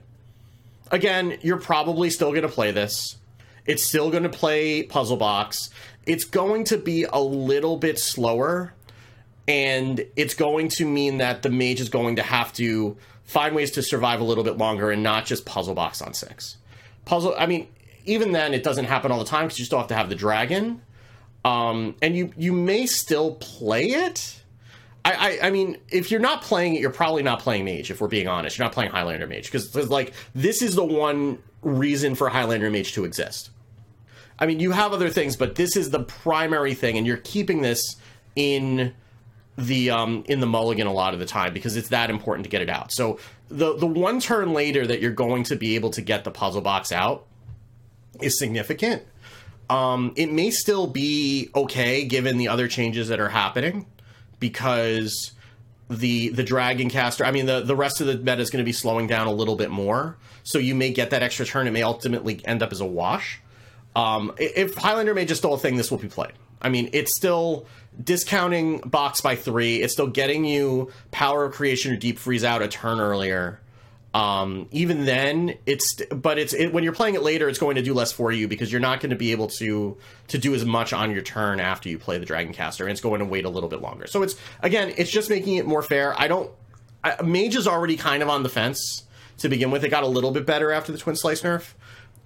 Again 0.91 1.37
you're 1.41 1.59
probably 1.59 2.09
still 2.09 2.31
going 2.31 2.41
to 2.41 2.49
play 2.49 2.71
this. 2.71 3.17
It's 3.65 3.83
still 3.83 4.09
going 4.09 4.23
to 4.23 4.29
play 4.29 4.83
puzzle 4.83 5.17
box. 5.17 5.69
It's 6.05 6.25
going 6.25 6.65
to 6.65 6.77
be 6.77 7.05
a 7.05 7.21
little 7.21 7.77
bit 7.77 7.99
slower 7.99 8.73
and 9.51 10.05
it's 10.15 10.33
going 10.33 10.69
to 10.69 10.85
mean 10.85 11.17
that 11.17 11.41
the 11.41 11.49
mage 11.49 11.81
is 11.81 11.89
going 11.89 12.15
to 12.15 12.21
have 12.21 12.53
to 12.53 12.95
find 13.25 13.53
ways 13.53 13.71
to 13.71 13.83
survive 13.83 14.21
a 14.21 14.23
little 14.23 14.45
bit 14.45 14.57
longer 14.57 14.91
and 14.91 15.03
not 15.03 15.25
just 15.25 15.45
puzzle 15.45 15.75
box 15.75 16.01
on 16.01 16.13
six. 16.13 16.55
Puzzle, 17.03 17.35
I 17.37 17.47
mean, 17.47 17.67
even 18.05 18.31
then, 18.31 18.53
it 18.53 18.63
doesn't 18.63 18.85
happen 18.85 19.11
all 19.11 19.19
the 19.19 19.25
time 19.25 19.47
because 19.47 19.59
you 19.59 19.65
still 19.65 19.79
have 19.79 19.89
to 19.89 19.93
have 19.93 20.07
the 20.07 20.15
dragon, 20.15 20.81
um, 21.43 21.95
and 22.01 22.15
you 22.15 22.31
you 22.37 22.53
may 22.53 22.85
still 22.85 23.35
play 23.35 23.87
it. 23.87 24.41
I, 25.03 25.11
I, 25.41 25.47
I 25.47 25.49
mean, 25.49 25.79
if 25.89 26.11
you're 26.11 26.21
not 26.21 26.43
playing 26.43 26.75
it, 26.75 26.79
you're 26.79 26.89
probably 26.89 27.23
not 27.23 27.39
playing 27.39 27.65
mage. 27.65 27.91
If 27.91 27.99
we're 27.99 28.07
being 28.07 28.29
honest, 28.29 28.57
you're 28.57 28.65
not 28.65 28.71
playing 28.73 28.91
Highlander 28.91 29.27
mage 29.27 29.51
because 29.51 29.75
like 29.89 30.13
this 30.33 30.61
is 30.61 30.75
the 30.75 30.85
one 30.85 31.39
reason 31.61 32.15
for 32.15 32.29
Highlander 32.29 32.69
mage 32.69 32.93
to 32.93 33.03
exist. 33.03 33.49
I 34.39 34.45
mean, 34.45 34.61
you 34.61 34.71
have 34.71 34.93
other 34.93 35.09
things, 35.09 35.35
but 35.35 35.55
this 35.55 35.75
is 35.75 35.89
the 35.89 36.03
primary 36.03 36.73
thing, 36.73 36.97
and 36.97 37.05
you're 37.05 37.17
keeping 37.17 37.61
this 37.61 37.97
in 38.37 38.93
the 39.57 39.89
um, 39.89 40.23
in 40.27 40.39
the 40.39 40.47
mulligan 40.47 40.87
a 40.87 40.93
lot 40.93 41.13
of 41.13 41.19
the 41.19 41.25
time 41.25 41.53
because 41.53 41.75
it's 41.75 41.89
that 41.89 42.09
important 42.09 42.45
to 42.45 42.49
get 42.49 42.61
it 42.61 42.69
out. 42.69 42.91
So 42.91 43.19
the 43.49 43.75
the 43.75 43.87
one 43.87 44.19
turn 44.19 44.53
later 44.53 44.85
that 44.87 45.01
you're 45.01 45.11
going 45.11 45.43
to 45.45 45.55
be 45.55 45.75
able 45.75 45.91
to 45.91 46.01
get 46.01 46.23
the 46.23 46.31
puzzle 46.31 46.61
box 46.61 46.91
out 46.91 47.25
is 48.21 48.37
significant. 48.37 49.03
Um, 49.69 50.13
it 50.17 50.31
may 50.31 50.51
still 50.51 50.87
be 50.87 51.49
okay 51.55 52.03
given 52.03 52.37
the 52.37 52.49
other 52.49 52.67
changes 52.67 53.07
that 53.07 53.19
are 53.19 53.29
happening 53.29 53.85
because 54.39 55.31
the 55.89 56.29
the 56.29 56.43
dragon 56.43 56.89
caster 56.89 57.25
i 57.25 57.31
mean 57.31 57.45
the 57.45 57.61
the 57.61 57.75
rest 57.75 57.99
of 57.99 58.07
the 58.07 58.17
meta 58.17 58.39
is 58.39 58.49
going 58.49 58.63
to 58.63 58.65
be 58.65 58.71
slowing 58.71 59.07
down 59.07 59.27
a 59.27 59.31
little 59.31 59.55
bit 59.55 59.69
more 59.69 60.17
so 60.43 60.57
you 60.57 60.73
may 60.73 60.91
get 60.91 61.09
that 61.09 61.21
extra 61.21 61.45
turn 61.45 61.67
it 61.67 61.71
may 61.71 61.83
ultimately 61.83 62.39
end 62.45 62.63
up 62.63 62.71
as 62.71 62.79
a 62.79 62.85
wash 62.85 63.41
um, 63.93 64.31
if 64.37 64.73
highlander 64.75 65.13
may 65.13 65.25
just 65.25 65.41
still 65.41 65.53
a 65.53 65.57
thing 65.57 65.75
this 65.75 65.91
will 65.91 65.97
be 65.97 66.07
played 66.07 66.31
i 66.61 66.69
mean 66.69 66.89
it's 66.93 67.13
still 67.15 67.65
discounting 68.01 68.79
box 68.79 69.21
by 69.21 69.35
three. 69.35 69.81
It's 69.81 69.93
still 69.93 70.07
getting 70.07 70.45
you 70.45 70.91
power 71.11 71.45
of 71.45 71.53
creation 71.53 71.91
or 71.93 71.97
deep 71.97 72.19
freeze 72.19 72.43
out 72.43 72.61
a 72.61 72.67
turn 72.67 72.99
earlier. 72.99 73.59
Um, 74.13 74.67
even 74.71 75.05
then, 75.05 75.57
it's 75.65 75.95
but 76.11 76.37
it's 76.37 76.53
it, 76.53 76.73
when 76.73 76.83
you're 76.83 76.93
playing 76.93 77.15
it 77.15 77.23
later, 77.23 77.47
it's 77.47 77.59
going 77.59 77.75
to 77.75 77.81
do 77.81 77.93
less 77.93 78.11
for 78.11 78.29
you 78.31 78.47
because 78.47 78.69
you're 78.69 78.81
not 78.81 78.99
going 78.99 79.11
to 79.11 79.15
be 79.15 79.31
able 79.31 79.47
to 79.47 79.97
to 80.27 80.37
do 80.37 80.53
as 80.53 80.65
much 80.65 80.91
on 80.91 81.11
your 81.11 81.21
turn 81.21 81.61
after 81.61 81.87
you 81.87 81.97
play 81.97 82.17
the 82.17 82.25
Dragon 82.25 82.53
Caster, 82.53 82.83
and 82.83 82.91
it's 82.91 82.99
going 82.99 83.19
to 83.19 83.25
wait 83.25 83.45
a 83.45 83.49
little 83.49 83.69
bit 83.69 83.81
longer. 83.81 84.07
So 84.07 84.21
it's 84.21 84.35
again, 84.61 84.93
it's 84.97 85.09
just 85.09 85.29
making 85.29 85.55
it 85.55 85.65
more 85.65 85.81
fair. 85.81 86.19
I 86.19 86.27
don't. 86.27 86.51
I, 87.03 87.21
Mage 87.21 87.55
is 87.55 87.67
already 87.67 87.95
kind 87.95 88.21
of 88.21 88.27
on 88.27 88.43
the 88.43 88.49
fence 88.49 89.03
to 89.37 89.47
begin 89.47 89.71
with. 89.71 89.83
It 89.85 89.89
got 89.89 90.03
a 90.03 90.07
little 90.07 90.31
bit 90.31 90.45
better 90.45 90.73
after 90.73 90.91
the 90.91 90.97
Twin 90.97 91.15
Slice 91.15 91.41
nerf. 91.41 91.73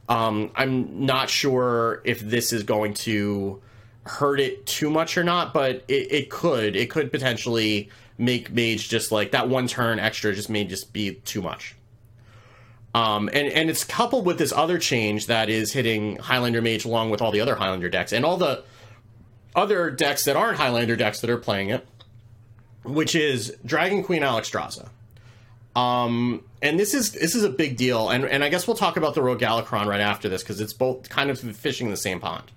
Um, 0.10 0.52
I'm 0.56 1.06
not 1.06 1.30
sure 1.30 2.02
if 2.04 2.20
this 2.20 2.52
is 2.52 2.64
going 2.64 2.96
to 2.96 3.62
hurt 4.06 4.40
it 4.40 4.66
too 4.66 4.90
much 4.90 5.18
or 5.18 5.24
not, 5.24 5.54
but 5.54 5.84
it, 5.88 6.12
it 6.12 6.30
could. 6.30 6.76
It 6.76 6.90
could 6.90 7.12
potentially 7.12 7.90
make 8.18 8.52
Mage 8.52 8.88
just 8.88 9.12
like 9.12 9.32
that 9.32 9.50
one 9.50 9.68
turn 9.68 10.00
extra 10.00 10.34
just 10.34 10.50
may 10.50 10.64
just 10.64 10.94
be 10.94 11.16
too 11.16 11.42
much. 11.42 11.76
Um, 12.94 13.30
and, 13.34 13.50
and 13.50 13.70
it's 13.70 13.84
coupled 13.84 14.26
with 14.26 14.38
this 14.38 14.54
other 14.54 14.78
change 14.78 15.28
that 15.28 15.50
is 15.50 15.74
hitting 15.74 16.16
Highlander 16.18 16.62
Mage 16.62 16.86
along 16.86 17.10
with 17.10 17.22
all 17.22 17.32
the 17.32 17.42
other 17.42 17.56
Highlander 17.56 17.90
decks 17.90 18.14
and 18.14 18.24
all 18.24 18.38
the 18.38 18.64
other 19.54 19.92
decks 19.92 20.24
that 20.26 20.38
aren't 20.38 20.58
Highlander 20.58 20.96
decks 20.96 21.20
that 21.20 21.30
are 21.30 21.38
playing 21.38 21.72
it, 21.72 21.86
which 22.84 23.16
is 23.16 23.58
Dragon 23.66 24.04
Queen 24.04 24.22
Alexstrasza. 24.22 24.88
Um, 25.76 26.46
and 26.62 26.80
this 26.80 26.94
is 26.94 27.12
this 27.12 27.36
is 27.36 27.44
a 27.44 27.50
big 27.50 27.76
deal, 27.76 28.10
and 28.10 28.24
and 28.24 28.46
I 28.46 28.50
guess 28.50 28.66
we'll 28.66 28.78
talk 28.78 28.96
about 28.96 29.14
the 29.14 29.22
Rogue 29.22 29.40
Galakrond 29.40 29.88
right 29.88 30.00
after 30.00 30.30
this 30.30 30.42
because 30.42 30.62
it's 30.62 30.72
both 30.72 31.10
kind 31.10 31.30
of 31.30 31.38
fishing 31.38 31.90
the 31.90 31.98
same 31.98 32.22
pond 32.22 32.50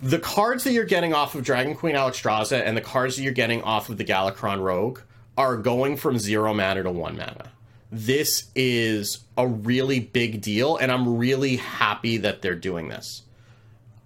the 0.00 0.18
cards 0.18 0.64
that 0.64 0.72
you're 0.72 0.84
getting 0.84 1.14
off 1.14 1.34
of 1.34 1.44
Dragon 1.44 1.74
Queen 1.74 1.94
Alexstrasza 1.94 2.60
and 2.64 2.76
the 2.76 2.82
cards 2.82 3.16
that 3.16 3.22
you're 3.22 3.32
getting 3.32 3.62
off 3.62 3.88
of 3.88 3.96
the 3.96 4.04
Galakrond 4.04 4.60
Rogue 4.60 5.00
are 5.36 5.56
going 5.56 5.96
from 5.96 6.18
zero 6.18 6.52
mana 6.54 6.82
to 6.82 6.90
one 6.90 7.16
mana. 7.16 7.52
this 7.90 8.50
is 8.54 9.18
a 9.36 9.46
really 9.46 10.00
big 10.00 10.40
deal, 10.40 10.76
and 10.76 10.90
I'm 10.90 11.16
really 11.16 11.56
happy 11.56 12.18
that 12.18 12.42
they're 12.42 12.54
doing 12.54 12.88
this. 12.88 13.22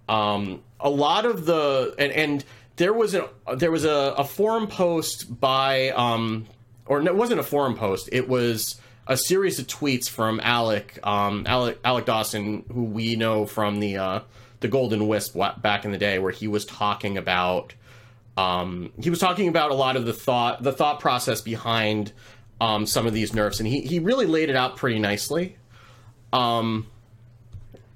Um, 0.07 0.61
a 0.79 0.89
lot 0.89 1.25
of 1.25 1.45
the 1.45 1.95
and, 1.97 2.11
and 2.11 2.45
there 2.75 2.93
was 2.93 3.15
a 3.15 3.29
there 3.55 3.71
was 3.71 3.85
a, 3.85 4.13
a 4.17 4.23
forum 4.23 4.67
post 4.67 5.39
by 5.39 5.89
um, 5.91 6.47
or 6.85 7.01
it 7.01 7.15
wasn't 7.15 7.39
a 7.39 7.43
forum 7.43 7.75
post. 7.75 8.09
It 8.11 8.27
was 8.27 8.79
a 9.07 9.17
series 9.17 9.59
of 9.59 9.67
tweets 9.67 10.09
from 10.09 10.39
Alec 10.41 10.99
um, 11.03 11.45
Alec 11.47 11.79
Alec 11.83 12.05
Dawson, 12.05 12.65
who 12.71 12.83
we 12.83 13.15
know 13.15 13.45
from 13.45 13.79
the 13.79 13.97
uh, 13.97 14.19
the 14.61 14.67
Golden 14.67 15.07
Wisp 15.07 15.35
back 15.61 15.85
in 15.85 15.91
the 15.91 15.97
day, 15.97 16.17
where 16.19 16.31
he 16.31 16.47
was 16.47 16.65
talking 16.65 17.17
about 17.17 17.73
um, 18.37 18.91
he 19.01 19.09
was 19.09 19.19
talking 19.19 19.49
about 19.49 19.71
a 19.71 19.73
lot 19.73 19.97
of 19.97 20.05
the 20.05 20.13
thought 20.13 20.63
the 20.63 20.71
thought 20.71 20.99
process 20.99 21.41
behind 21.41 22.13
um, 22.61 22.85
some 22.85 23.05
of 23.05 23.13
these 23.13 23.33
nerfs, 23.33 23.59
and 23.59 23.67
he 23.67 23.81
he 23.81 23.99
really 23.99 24.25
laid 24.25 24.49
it 24.49 24.55
out 24.55 24.77
pretty 24.77 24.99
nicely. 24.99 25.57
Um, 26.31 26.87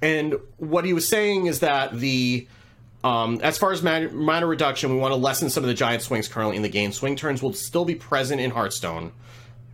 and 0.01 0.35
what 0.57 0.85
he 0.85 0.93
was 0.93 1.07
saying 1.07 1.45
is 1.45 1.61
that 1.61 1.97
the 1.97 2.47
um, 3.03 3.39
as 3.43 3.57
far 3.57 3.71
as 3.71 3.83
mana 3.83 4.45
reduction, 4.47 4.91
we 4.91 4.97
want 4.97 5.11
to 5.11 5.15
lessen 5.15 5.49
some 5.49 5.63
of 5.63 5.67
the 5.67 5.75
giant 5.75 6.01
swings 6.01 6.27
currently 6.27 6.57
in 6.57 6.63
the 6.63 6.69
game. 6.69 6.91
Swing 6.91 7.15
turns 7.15 7.41
will 7.41 7.53
still 7.53 7.85
be 7.85 7.95
present 7.95 8.41
in 8.41 8.49
Hearthstone, 8.51 9.11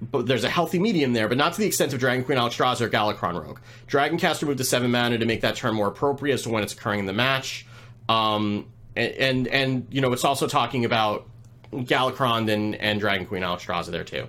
but 0.01 0.25
there's 0.25 0.43
a 0.43 0.49
healthy 0.49 0.79
medium 0.79 1.13
there, 1.13 1.27
but 1.27 1.37
not 1.37 1.53
to 1.53 1.59
the 1.59 1.67
extent 1.67 1.93
of 1.93 1.99
Dragon 1.99 2.25
Queen 2.25 2.37
Alexstrasza 2.37 2.81
or 2.81 2.89
Galakrond 2.89 3.41
Rogue. 3.41 3.59
Dragon 3.87 4.17
Caster 4.17 4.45
moved 4.45 4.57
to 4.57 4.63
seven 4.63 4.89
mana 4.89 5.17
to 5.17 5.25
make 5.25 5.41
that 5.41 5.55
turn 5.55 5.75
more 5.75 5.87
appropriate 5.87 6.35
as 6.35 6.41
to 6.43 6.49
when 6.49 6.63
it's 6.63 6.73
occurring 6.73 6.99
in 6.99 7.05
the 7.05 7.13
match. 7.13 7.65
Um, 8.09 8.67
and, 8.95 9.13
and, 9.13 9.47
and 9.47 9.87
you 9.91 10.01
know 10.01 10.11
it's 10.13 10.25
also 10.25 10.47
talking 10.47 10.85
about 10.85 11.27
Galakrond 11.71 12.51
and 12.51 12.75
and 12.75 12.99
Dragon 12.99 13.27
Queen 13.27 13.43
Alexstrasza 13.43 13.91
there 13.91 14.03
too. 14.03 14.27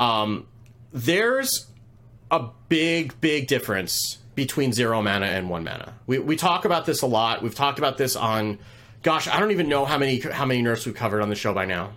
Um, 0.00 0.46
there's 0.92 1.66
a 2.30 2.48
big 2.68 3.20
big 3.20 3.46
difference 3.46 4.18
between 4.34 4.72
zero 4.72 5.02
mana 5.02 5.26
and 5.26 5.50
one 5.50 5.64
mana. 5.64 5.94
We, 6.06 6.20
we 6.20 6.36
talk 6.36 6.64
about 6.64 6.86
this 6.86 7.02
a 7.02 7.06
lot. 7.06 7.42
We've 7.42 7.54
talked 7.54 7.78
about 7.78 7.98
this 7.98 8.14
on, 8.14 8.60
gosh, 9.02 9.26
I 9.26 9.40
don't 9.40 9.50
even 9.50 9.68
know 9.68 9.84
how 9.84 9.98
many 9.98 10.20
how 10.20 10.46
many 10.46 10.62
nerfs 10.62 10.86
we've 10.86 10.94
covered 10.94 11.20
on 11.20 11.28
the 11.28 11.34
show 11.34 11.52
by 11.52 11.66
now. 11.66 11.92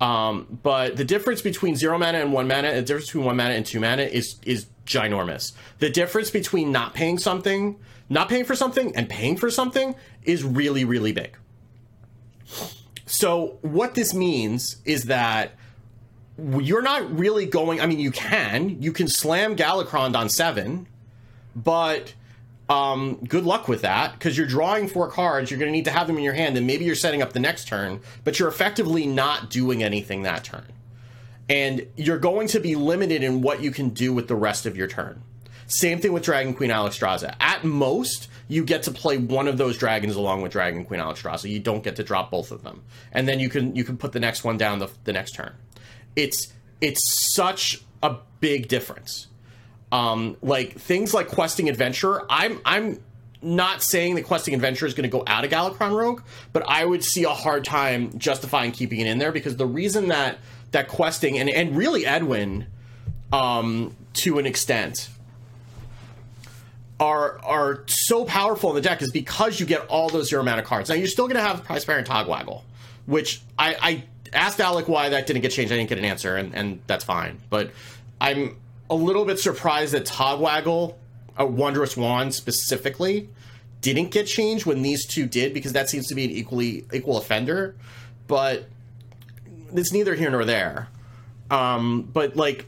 Um, 0.00 0.58
but 0.62 0.96
the 0.96 1.04
difference 1.04 1.42
between 1.42 1.76
zero 1.76 1.98
mana 1.98 2.18
and 2.18 2.32
one 2.32 2.48
mana, 2.48 2.72
the 2.74 2.82
difference 2.82 3.06
between 3.06 3.24
one 3.24 3.36
mana 3.36 3.54
and 3.54 3.66
two 3.66 3.80
mana 3.80 4.02
is 4.02 4.36
is 4.44 4.66
ginormous. 4.86 5.52
The 5.78 5.90
difference 5.90 6.30
between 6.30 6.72
not 6.72 6.94
paying 6.94 7.18
something, 7.18 7.78
not 8.08 8.28
paying 8.28 8.44
for 8.44 8.54
something, 8.54 8.94
and 8.96 9.08
paying 9.08 9.36
for 9.36 9.50
something 9.50 9.94
is 10.22 10.42
really 10.42 10.84
really 10.84 11.12
big. 11.12 11.36
So 13.06 13.58
what 13.62 13.94
this 13.94 14.14
means 14.14 14.76
is 14.84 15.04
that 15.04 15.52
you're 16.38 16.82
not 16.82 17.18
really 17.18 17.44
going. 17.44 17.80
I 17.80 17.86
mean, 17.86 18.00
you 18.00 18.10
can 18.10 18.80
you 18.80 18.92
can 18.92 19.08
slam 19.08 19.56
Galakrond 19.56 20.16
on 20.16 20.28
seven 20.28 20.86
but 21.54 22.14
um, 22.70 23.16
good 23.26 23.44
luck 23.44 23.66
with 23.66 23.82
that 23.82 24.12
because 24.12 24.38
you're 24.38 24.46
drawing 24.46 24.86
four 24.86 25.10
cards. 25.10 25.50
You're 25.50 25.58
going 25.58 25.72
to 25.72 25.76
need 25.76 25.86
to 25.86 25.90
have 25.90 26.06
them 26.06 26.16
in 26.16 26.22
your 26.22 26.34
hand, 26.34 26.56
and 26.56 26.66
maybe 26.68 26.84
you're 26.84 26.94
setting 26.94 27.20
up 27.20 27.32
the 27.32 27.40
next 27.40 27.66
turn, 27.66 28.00
but 28.22 28.38
you're 28.38 28.48
effectively 28.48 29.06
not 29.06 29.50
doing 29.50 29.82
anything 29.82 30.22
that 30.22 30.44
turn. 30.44 30.66
And 31.48 31.88
you're 31.96 32.18
going 32.18 32.46
to 32.48 32.60
be 32.60 32.76
limited 32.76 33.24
in 33.24 33.42
what 33.42 33.60
you 33.60 33.72
can 33.72 33.88
do 33.88 34.12
with 34.12 34.28
the 34.28 34.36
rest 34.36 34.66
of 34.66 34.76
your 34.76 34.86
turn. 34.86 35.20
Same 35.66 35.98
thing 35.98 36.12
with 36.12 36.22
Dragon 36.22 36.54
Queen 36.54 36.70
Alexstrasza. 36.70 37.34
At 37.40 37.64
most, 37.64 38.28
you 38.46 38.64
get 38.64 38.84
to 38.84 38.92
play 38.92 39.18
one 39.18 39.48
of 39.48 39.58
those 39.58 39.76
dragons 39.76 40.14
along 40.14 40.42
with 40.42 40.52
Dragon 40.52 40.84
Queen 40.84 41.00
Alexstrasza. 41.00 41.50
You 41.50 41.58
don't 41.58 41.82
get 41.82 41.96
to 41.96 42.04
drop 42.04 42.30
both 42.30 42.52
of 42.52 42.62
them, 42.62 42.82
and 43.10 43.26
then 43.26 43.40
you 43.40 43.48
can 43.48 43.74
you 43.74 43.82
can 43.82 43.96
put 43.96 44.12
the 44.12 44.20
next 44.20 44.44
one 44.44 44.56
down 44.56 44.78
the, 44.78 44.88
the 45.02 45.12
next 45.12 45.32
turn. 45.32 45.54
It's 46.14 46.52
it's 46.80 47.34
such 47.34 47.82
a 48.00 48.16
big 48.38 48.68
difference 48.68 49.26
um, 49.92 50.36
like 50.42 50.78
things 50.78 51.12
like 51.12 51.28
questing 51.28 51.68
adventure. 51.68 52.22
I'm 52.30 52.60
I'm 52.64 53.00
not 53.42 53.82
saying 53.82 54.16
that 54.16 54.24
questing 54.24 54.54
adventure 54.54 54.86
is 54.86 54.94
going 54.94 55.08
to 55.10 55.16
go 55.16 55.24
out 55.26 55.44
of 55.44 55.50
Galakrond 55.50 55.96
Rogue, 55.96 56.22
but 56.52 56.62
I 56.68 56.84
would 56.84 57.02
see 57.02 57.24
a 57.24 57.30
hard 57.30 57.64
time 57.64 58.18
justifying 58.18 58.72
keeping 58.72 59.00
it 59.00 59.06
in 59.06 59.18
there 59.18 59.32
because 59.32 59.56
the 59.56 59.66
reason 59.66 60.08
that 60.08 60.38
that 60.72 60.88
questing 60.88 61.38
and 61.38 61.48
and 61.48 61.76
really 61.76 62.06
Edwin, 62.06 62.66
um, 63.32 63.96
to 64.14 64.38
an 64.38 64.46
extent, 64.46 65.08
are 67.00 67.40
are 67.42 67.84
so 67.86 68.24
powerful 68.24 68.70
in 68.70 68.76
the 68.76 68.82
deck 68.82 69.02
is 69.02 69.10
because 69.10 69.58
you 69.58 69.66
get 69.66 69.86
all 69.86 70.08
those 70.08 70.28
zero 70.28 70.42
mana 70.42 70.62
cards. 70.62 70.88
Now 70.88 70.96
you're 70.96 71.08
still 71.08 71.26
going 71.26 71.36
to 71.36 71.42
have 71.42 71.64
Heistbaron 71.64 72.04
Togwaggle, 72.04 72.62
which 73.06 73.40
I, 73.58 73.76
I 73.80 74.04
asked 74.32 74.60
Alec 74.60 74.86
why 74.86 75.08
that 75.08 75.26
didn't 75.26 75.42
get 75.42 75.50
changed. 75.50 75.72
I 75.72 75.76
didn't 75.76 75.88
get 75.88 75.98
an 75.98 76.04
answer, 76.04 76.36
and, 76.36 76.54
and 76.54 76.80
that's 76.86 77.04
fine. 77.04 77.40
But 77.48 77.72
I'm 78.20 78.56
a 78.90 78.94
little 78.94 79.24
bit 79.24 79.38
surprised 79.38 79.94
that 79.94 80.04
Togwaggle, 80.04 80.96
a 81.36 81.46
Wondrous 81.46 81.96
Wand 81.96 82.34
specifically, 82.34 83.30
didn't 83.80 84.10
get 84.10 84.26
changed 84.26 84.66
when 84.66 84.82
these 84.82 85.06
two 85.06 85.26
did 85.26 85.54
because 85.54 85.72
that 85.72 85.88
seems 85.88 86.08
to 86.08 86.14
be 86.14 86.24
an 86.24 86.30
equally 86.30 86.84
equal 86.92 87.16
offender. 87.16 87.76
But 88.26 88.68
it's 89.72 89.92
neither 89.92 90.14
here 90.14 90.30
nor 90.30 90.44
there. 90.44 90.88
Um, 91.50 92.02
but 92.02 92.36
like 92.36 92.66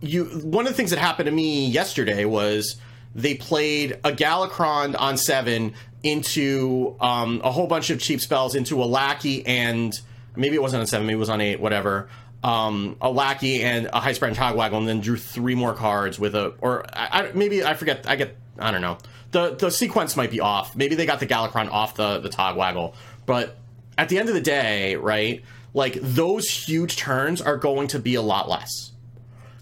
you, 0.00 0.24
one 0.24 0.66
of 0.66 0.72
the 0.72 0.76
things 0.76 0.90
that 0.90 0.98
happened 0.98 1.26
to 1.26 1.32
me 1.32 1.66
yesterday 1.68 2.24
was 2.24 2.76
they 3.14 3.34
played 3.34 3.92
a 4.02 4.12
Galakrond 4.12 4.98
on 4.98 5.16
seven 5.16 5.74
into 6.02 6.96
um, 7.00 7.40
a 7.44 7.52
whole 7.52 7.66
bunch 7.66 7.90
of 7.90 8.00
cheap 8.00 8.20
spells 8.20 8.54
into 8.54 8.82
a 8.82 8.84
lackey 8.84 9.46
and 9.46 9.92
maybe 10.36 10.56
it 10.56 10.62
wasn't 10.62 10.80
on 10.80 10.86
seven, 10.86 11.06
maybe 11.06 11.16
it 11.16 11.20
was 11.20 11.30
on 11.30 11.40
eight, 11.40 11.60
whatever 11.60 12.08
um, 12.44 12.96
a 13.00 13.10
lackey 13.10 13.62
and 13.62 13.88
a 13.92 14.00
high 14.00 14.12
sprite 14.12 14.34
Togwaggle, 14.34 14.76
and 14.76 14.86
then 14.86 15.00
drew 15.00 15.16
three 15.16 15.54
more 15.54 15.72
cards 15.72 16.18
with 16.18 16.34
a 16.34 16.54
or 16.60 16.84
I, 16.92 17.22
I, 17.22 17.32
maybe 17.32 17.64
I 17.64 17.72
forget. 17.74 18.04
I 18.06 18.16
get 18.16 18.36
I 18.58 18.70
don't 18.70 18.82
know. 18.82 18.98
The 19.30 19.54
the 19.54 19.70
sequence 19.70 20.14
might 20.14 20.30
be 20.30 20.40
off. 20.40 20.76
Maybe 20.76 20.94
they 20.94 21.06
got 21.06 21.20
the 21.20 21.26
Galakrond 21.26 21.70
off 21.70 21.94
the 21.94 22.20
the 22.20 22.28
Togwaggle, 22.28 22.94
but 23.24 23.56
at 23.96 24.10
the 24.10 24.18
end 24.18 24.28
of 24.28 24.34
the 24.34 24.42
day, 24.42 24.94
right? 24.96 25.42
Like 25.72 25.94
those 26.02 26.48
huge 26.48 26.96
turns 26.96 27.40
are 27.40 27.56
going 27.56 27.88
to 27.88 27.98
be 27.98 28.14
a 28.14 28.22
lot 28.22 28.48
less. 28.48 28.92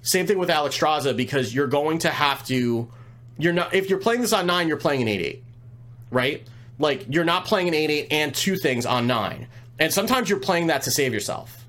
Same 0.02 0.26
thing 0.26 0.38
with 0.38 0.48
Alexstrasza 0.48 1.16
because 1.16 1.54
you're 1.54 1.68
going 1.68 2.00
to 2.00 2.10
have 2.10 2.44
to. 2.46 2.90
You're 3.38 3.52
not 3.52 3.72
if 3.72 3.90
you're 3.90 4.00
playing 4.00 4.22
this 4.22 4.32
on 4.32 4.46
nine, 4.46 4.66
you're 4.66 4.76
playing 4.76 5.02
an 5.02 5.08
eight 5.08 5.22
eight, 5.22 5.44
right? 6.10 6.44
Like 6.80 7.06
you're 7.08 7.24
not 7.24 7.44
playing 7.44 7.68
an 7.68 7.74
eight 7.74 7.90
eight 7.90 8.08
and 8.10 8.34
two 8.34 8.56
things 8.56 8.86
on 8.86 9.06
nine, 9.06 9.46
and 9.78 9.92
sometimes 9.92 10.28
you're 10.28 10.40
playing 10.40 10.66
that 10.66 10.82
to 10.82 10.90
save 10.90 11.14
yourself 11.14 11.61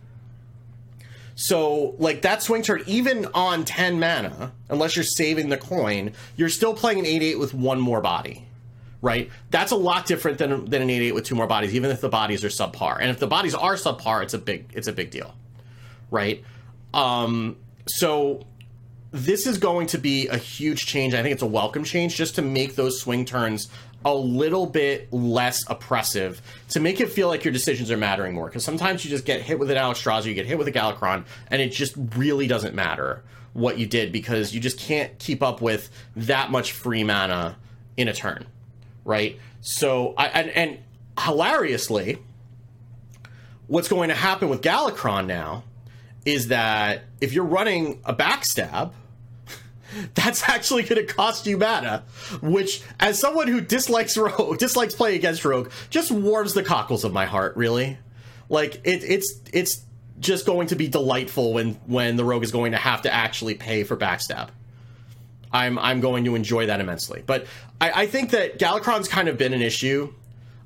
so, 1.35 1.95
like 1.97 2.21
that 2.21 2.43
swing 2.43 2.61
turn, 2.61 2.83
even 2.85 3.27
on 3.33 3.65
10 3.65 3.99
mana, 3.99 4.51
unless 4.69 4.95
you're 4.95 5.03
saving 5.03 5.49
the 5.49 5.57
coin, 5.57 6.13
you're 6.35 6.49
still 6.49 6.73
playing 6.73 6.99
an 6.99 7.05
8 7.05 7.23
8 7.23 7.39
with 7.39 7.53
one 7.53 7.79
more 7.79 8.01
body, 8.01 8.45
right? 9.01 9.29
That's 9.49 9.71
a 9.71 9.75
lot 9.75 10.05
different 10.05 10.37
than, 10.37 10.65
than 10.65 10.81
an 10.81 10.89
8 10.89 11.01
8 11.07 11.11
with 11.13 11.25
two 11.25 11.35
more 11.35 11.47
bodies, 11.47 11.73
even 11.73 11.89
if 11.89 12.01
the 12.01 12.09
bodies 12.09 12.43
are 12.43 12.49
subpar. 12.49 12.97
And 12.99 13.09
if 13.09 13.19
the 13.19 13.27
bodies 13.27 13.55
are 13.55 13.75
subpar, 13.75 14.23
it's 14.23 14.33
a 14.33 14.37
big 14.37 14.65
it's 14.73 14.87
a 14.87 14.93
big 14.93 15.09
deal, 15.09 15.33
right? 16.11 16.43
Um, 16.93 17.57
so 17.87 18.45
this 19.11 19.47
is 19.47 19.57
going 19.57 19.87
to 19.87 19.97
be 19.97 20.27
a 20.27 20.37
huge 20.37 20.85
change. 20.85 21.13
I 21.13 21.21
think 21.23 21.33
it's 21.33 21.43
a 21.43 21.47
welcome 21.47 21.83
change 21.83 22.15
just 22.15 22.35
to 22.35 22.41
make 22.41 22.75
those 22.75 22.99
swing 22.99 23.25
turns 23.25 23.69
a 24.05 24.13
little 24.13 24.65
bit 24.65 25.11
less 25.11 25.63
oppressive 25.69 26.41
to 26.69 26.79
make 26.79 26.99
it 26.99 27.09
feel 27.09 27.27
like 27.27 27.43
your 27.43 27.53
decisions 27.53 27.91
are 27.91 27.97
mattering 27.97 28.33
more. 28.33 28.47
Because 28.47 28.63
sometimes 28.63 29.03
you 29.03 29.09
just 29.09 29.25
get 29.25 29.41
hit 29.41 29.59
with 29.59 29.69
an 29.71 29.77
Alexstrasza, 29.77 30.25
you 30.25 30.33
get 30.33 30.45
hit 30.45 30.57
with 30.57 30.67
a 30.67 30.71
Galakrond, 30.71 31.25
and 31.49 31.61
it 31.61 31.71
just 31.71 31.93
really 32.15 32.47
doesn't 32.47 32.75
matter 32.75 33.23
what 33.53 33.77
you 33.77 33.85
did 33.85 34.11
because 34.11 34.53
you 34.53 34.59
just 34.59 34.79
can't 34.79 35.17
keep 35.19 35.43
up 35.43 35.61
with 35.61 35.89
that 36.15 36.51
much 36.51 36.71
free 36.71 37.03
mana 37.03 37.57
in 37.97 38.07
a 38.07 38.13
turn, 38.13 38.45
right? 39.05 39.39
So, 39.61 40.13
I, 40.17 40.27
and, 40.27 40.49
and 40.49 40.79
hilariously, 41.19 42.17
what's 43.67 43.87
going 43.87 44.09
to 44.09 44.15
happen 44.15 44.49
with 44.49 44.61
Galakrond 44.61 45.27
now 45.27 45.63
is 46.25 46.47
that 46.47 47.03
if 47.21 47.33
you're 47.33 47.45
running 47.45 48.01
a 48.05 48.13
backstab, 48.13 48.93
that's 50.13 50.47
actually 50.47 50.83
going 50.83 51.05
to 51.05 51.13
cost 51.13 51.45
you 51.45 51.57
mana, 51.57 52.03
which, 52.41 52.81
as 52.99 53.19
someone 53.19 53.47
who 53.47 53.61
dislikes 53.61 54.17
Rogue, 54.17 54.57
dislikes 54.57 54.95
playing 54.95 55.15
against 55.15 55.43
Rogue, 55.45 55.71
just 55.89 56.11
warms 56.11 56.53
the 56.53 56.63
cockles 56.63 57.03
of 57.03 57.13
my 57.13 57.25
heart. 57.25 57.55
Really, 57.55 57.97
like 58.49 58.75
it, 58.83 59.03
it's 59.03 59.39
it's 59.51 59.83
just 60.19 60.45
going 60.45 60.67
to 60.67 60.75
be 60.75 60.87
delightful 60.87 61.53
when 61.53 61.73
when 61.85 62.15
the 62.15 62.25
Rogue 62.25 62.43
is 62.43 62.51
going 62.51 62.71
to 62.71 62.77
have 62.77 63.03
to 63.03 63.13
actually 63.13 63.55
pay 63.55 63.83
for 63.83 63.97
backstab. 63.97 64.49
I'm 65.51 65.77
I'm 65.77 66.01
going 66.01 66.25
to 66.25 66.35
enjoy 66.35 66.65
that 66.67 66.79
immensely. 66.79 67.23
But 67.25 67.45
I, 67.79 68.03
I 68.03 68.07
think 68.07 68.31
that 68.31 68.59
Galakrond's 68.59 69.07
kind 69.07 69.27
of 69.27 69.37
been 69.37 69.53
an 69.53 69.61
issue. 69.61 70.13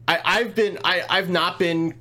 I, 0.07 0.19
I've 0.23 0.55
been 0.55 0.79
I, 0.83 1.03
I've 1.09 1.29
not 1.29 1.59
been 1.59 1.95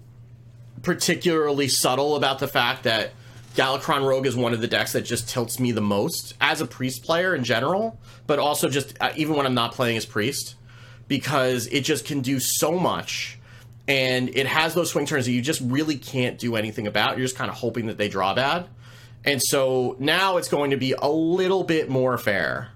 particularly 0.83 1.66
subtle 1.66 2.14
about 2.14 2.38
the 2.38 2.47
fact 2.47 2.85
that 2.85 3.12
Galakrond 3.56 4.06
Rogue 4.06 4.26
is 4.26 4.36
one 4.36 4.52
of 4.52 4.60
the 4.60 4.68
decks 4.68 4.92
that 4.92 5.02
just 5.02 5.28
tilts 5.28 5.58
me 5.58 5.72
the 5.72 5.80
most 5.80 6.34
as 6.40 6.60
a 6.60 6.66
priest 6.66 7.02
player 7.02 7.34
in 7.34 7.42
general, 7.42 7.98
but 8.26 8.38
also 8.38 8.68
just 8.68 8.96
uh, 9.00 9.12
even 9.16 9.34
when 9.34 9.46
I'm 9.46 9.54
not 9.54 9.72
playing 9.72 9.96
as 9.96 10.04
priest, 10.06 10.54
because 11.08 11.66
it 11.68 11.80
just 11.80 12.04
can 12.04 12.20
do 12.20 12.38
so 12.38 12.78
much. 12.78 13.38
And 13.88 14.28
it 14.30 14.46
has 14.46 14.75
those 14.75 14.90
swing 14.90 15.06
turns 15.06 15.26
that 15.26 15.32
you 15.32 15.40
just 15.40 15.60
really 15.62 15.96
can't 15.96 16.38
do 16.38 16.56
anything 16.56 16.86
about. 16.86 17.16
You're 17.16 17.25
just 17.25 17.36
kind 17.36 17.50
of 17.50 17.56
hoping 17.56 17.86
that 17.86 17.96
they 17.96 18.08
draw 18.08 18.34
bad. 18.34 18.66
and 19.25 19.42
so 19.42 19.96
now 19.98 20.36
it's 20.36 20.48
going 20.48 20.70
to 20.70 20.76
be 20.76 20.92
a 20.92 21.08
little 21.08 21.64
bit 21.64 21.88
more 21.90 22.16
fair. 22.16 22.68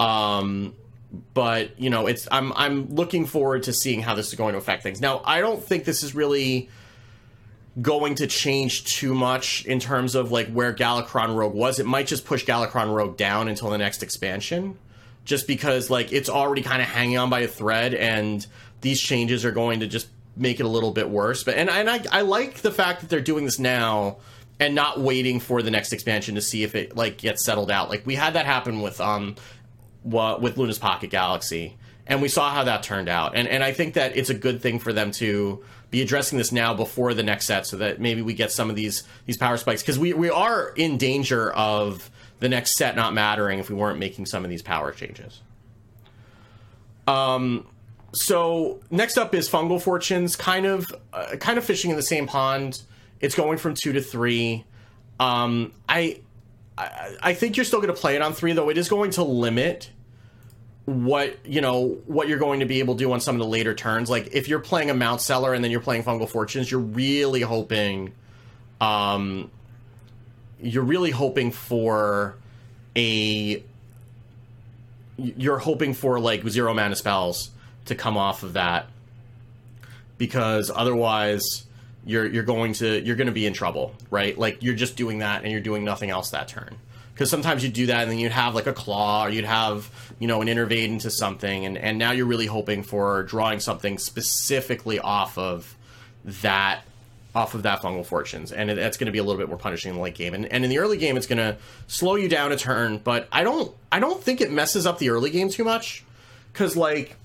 Um, 0.00 0.74
but 1.34 1.78
you 1.78 1.90
know, 1.90 2.06
it's 2.06 2.26
I'm 2.32 2.52
I'm 2.54 2.94
looking 2.94 3.26
forward 3.26 3.64
to 3.64 3.72
seeing 3.72 4.02
how 4.02 4.14
this 4.14 4.28
is 4.28 4.34
going 4.34 4.52
to 4.52 4.58
affect 4.58 4.82
things. 4.82 5.00
Now, 5.00 5.22
I 5.24 5.40
don't 5.40 5.62
think 5.62 5.84
this 5.84 6.02
is 6.02 6.14
really 6.14 6.68
going 7.80 8.14
to 8.16 8.26
change 8.26 8.84
too 8.84 9.14
much 9.14 9.64
in 9.64 9.80
terms 9.80 10.14
of 10.14 10.30
like 10.30 10.48
where 10.48 10.72
Galakrond 10.72 11.34
Rogue 11.34 11.54
was. 11.54 11.78
It 11.78 11.86
might 11.86 12.06
just 12.06 12.24
push 12.24 12.44
Galakrond 12.44 12.94
Rogue 12.94 13.16
down 13.16 13.48
until 13.48 13.70
the 13.70 13.78
next 13.78 14.02
expansion, 14.02 14.78
just 15.24 15.46
because 15.46 15.90
like 15.90 16.12
it's 16.12 16.28
already 16.28 16.62
kind 16.62 16.80
of 16.80 16.88
hanging 16.88 17.18
on 17.18 17.30
by 17.30 17.40
a 17.40 17.48
thread, 17.48 17.94
and 17.94 18.46
these 18.80 19.00
changes 19.00 19.44
are 19.44 19.52
going 19.52 19.80
to 19.80 19.86
just 19.86 20.08
make 20.36 20.60
it 20.60 20.66
a 20.66 20.68
little 20.68 20.92
bit 20.92 21.08
worse. 21.10 21.42
But 21.42 21.56
and 21.56 21.68
and 21.68 21.90
I 21.90 22.00
I 22.10 22.20
like 22.22 22.56
the 22.56 22.70
fact 22.70 23.00
that 23.00 23.10
they're 23.10 23.20
doing 23.20 23.44
this 23.44 23.58
now 23.58 24.18
and 24.60 24.74
not 24.74 25.00
waiting 25.00 25.40
for 25.40 25.62
the 25.62 25.70
next 25.70 25.92
expansion 25.92 26.36
to 26.36 26.40
see 26.40 26.62
if 26.62 26.74
it 26.74 26.96
like 26.96 27.18
gets 27.18 27.44
settled 27.44 27.70
out. 27.70 27.90
Like 27.90 28.06
we 28.06 28.14
had 28.14 28.34
that 28.34 28.46
happen 28.46 28.82
with 28.82 29.00
um 29.00 29.34
with 30.04 30.56
Luna's 30.56 30.78
Pocket 30.78 31.10
Galaxy, 31.10 31.76
and 32.06 32.22
we 32.22 32.28
saw 32.28 32.50
how 32.50 32.64
that 32.64 32.82
turned 32.82 33.08
out. 33.08 33.34
And 33.34 33.48
and 33.48 33.64
I 33.64 33.72
think 33.72 33.94
that 33.94 34.16
it's 34.16 34.30
a 34.30 34.34
good 34.34 34.60
thing 34.60 34.78
for 34.78 34.92
them 34.92 35.10
to 35.12 35.64
be 35.94 36.02
addressing 36.02 36.38
this 36.38 36.50
now 36.50 36.74
before 36.74 37.14
the 37.14 37.22
next 37.22 37.46
set, 37.46 37.66
so 37.66 37.76
that 37.76 38.00
maybe 38.00 38.20
we 38.22 38.34
get 38.34 38.50
some 38.50 38.68
of 38.70 38.76
these 38.76 39.04
these 39.26 39.36
power 39.36 39.56
spikes 39.56 39.82
because 39.82 39.98
we 39.98 40.12
we 40.12 40.30
are 40.30 40.72
in 40.76 40.98
danger 40.98 41.52
of 41.52 42.10
the 42.40 42.48
next 42.48 42.76
set 42.76 42.96
not 42.96 43.14
mattering 43.14 43.58
if 43.60 43.70
we 43.70 43.76
weren't 43.76 43.98
making 43.98 44.26
some 44.26 44.44
of 44.44 44.50
these 44.50 44.62
power 44.62 44.92
changes. 44.92 45.42
Um. 47.06 47.66
So 48.16 48.80
next 48.90 49.18
up 49.18 49.34
is 49.34 49.48
fungal 49.48 49.82
fortunes, 49.82 50.36
kind 50.36 50.66
of 50.66 50.86
uh, 51.12 51.34
kind 51.40 51.58
of 51.58 51.64
fishing 51.64 51.90
in 51.90 51.96
the 51.96 52.02
same 52.02 52.28
pond. 52.28 52.82
It's 53.20 53.34
going 53.34 53.58
from 53.58 53.74
two 53.74 53.92
to 53.92 54.00
three. 54.00 54.64
Um, 55.18 55.72
I, 55.88 56.20
I 56.78 57.16
I 57.22 57.34
think 57.34 57.56
you're 57.56 57.64
still 57.64 57.80
going 57.80 57.92
to 57.94 58.00
play 58.00 58.14
it 58.14 58.22
on 58.22 58.32
three, 58.32 58.52
though. 58.52 58.70
It 58.70 58.78
is 58.78 58.88
going 58.88 59.10
to 59.12 59.24
limit 59.24 59.90
what 60.86 61.38
you 61.46 61.62
know 61.62 61.96
what 62.06 62.28
you're 62.28 62.38
going 62.38 62.60
to 62.60 62.66
be 62.66 62.80
able 62.80 62.94
to 62.94 62.98
do 62.98 63.12
on 63.12 63.20
some 63.20 63.36
of 63.36 63.40
the 63.40 63.46
later 63.46 63.74
turns. 63.74 64.10
Like 64.10 64.34
if 64.34 64.48
you're 64.48 64.60
playing 64.60 64.90
a 64.90 64.94
Mount 64.94 65.20
Seller 65.20 65.54
and 65.54 65.64
then 65.64 65.70
you're 65.70 65.80
playing 65.80 66.04
Fungal 66.04 66.28
Fortunes, 66.28 66.70
you're 66.70 66.80
really 66.80 67.40
hoping, 67.40 68.12
um, 68.80 69.50
you're 70.60 70.84
really 70.84 71.10
hoping 71.10 71.50
for 71.52 72.36
a. 72.96 73.62
You're 75.16 75.58
hoping 75.58 75.94
for 75.94 76.18
like 76.18 76.46
zero 76.48 76.74
mana 76.74 76.96
spells 76.96 77.50
to 77.84 77.94
come 77.94 78.16
off 78.16 78.42
of 78.42 78.54
that, 78.54 78.88
because 80.18 80.72
otherwise 80.74 81.64
you're 82.04 82.26
you're 82.26 82.42
going 82.42 82.72
to 82.74 83.00
you're 83.00 83.14
going 83.14 83.28
to 83.28 83.32
be 83.32 83.46
in 83.46 83.52
trouble, 83.52 83.94
right? 84.10 84.36
Like 84.36 84.62
you're 84.62 84.74
just 84.74 84.96
doing 84.96 85.18
that 85.18 85.44
and 85.44 85.52
you're 85.52 85.60
doing 85.60 85.84
nothing 85.84 86.10
else 86.10 86.30
that 86.30 86.48
turn 86.48 86.76
because 87.14 87.30
sometimes 87.30 87.62
you 87.62 87.70
do 87.70 87.86
that 87.86 88.02
and 88.02 88.10
then 88.10 88.18
you'd 88.18 88.32
have 88.32 88.54
like 88.54 88.66
a 88.66 88.72
claw 88.72 89.24
or 89.24 89.30
you'd 89.30 89.44
have 89.44 89.90
you 90.18 90.26
know 90.26 90.42
an 90.42 90.48
innervate 90.48 90.88
into 90.88 91.10
something 91.10 91.64
and 91.64 91.78
and 91.78 91.96
now 91.98 92.10
you're 92.10 92.26
really 92.26 92.46
hoping 92.46 92.82
for 92.82 93.22
drawing 93.22 93.60
something 93.60 93.98
specifically 93.98 94.98
off 94.98 95.38
of 95.38 95.76
that 96.24 96.82
off 97.34 97.54
of 97.54 97.64
that 97.64 97.82
fungal 97.82 98.06
fortunes. 98.06 98.52
And 98.52 98.70
that's 98.70 98.96
going 98.96 99.06
to 99.06 99.12
be 99.12 99.18
a 99.18 99.24
little 99.24 99.40
bit 99.40 99.48
more 99.48 99.58
punishing 99.58 99.90
in 99.90 99.96
the 99.96 100.02
late 100.02 100.14
game. 100.14 100.34
And, 100.34 100.46
and 100.46 100.62
in 100.62 100.70
the 100.70 100.78
early 100.78 100.96
game 100.96 101.16
it's 101.16 101.26
going 101.26 101.38
to 101.38 101.56
slow 101.88 102.14
you 102.14 102.28
down 102.28 102.52
a 102.52 102.56
turn 102.56 102.98
but 102.98 103.28
i 103.32 103.42
don't 103.42 103.74
i 103.90 103.98
don't 103.98 104.22
think 104.22 104.40
it 104.40 104.52
messes 104.52 104.86
up 104.86 104.98
the 104.98 105.10
early 105.10 105.30
game 105.30 105.48
too 105.48 105.64
much. 105.64 106.04
Because 106.52 106.76
like 106.76 107.16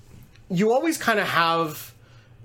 you 0.48 0.72
always 0.72 0.98
kind 0.98 1.18
of 1.18 1.28
have 1.28 1.94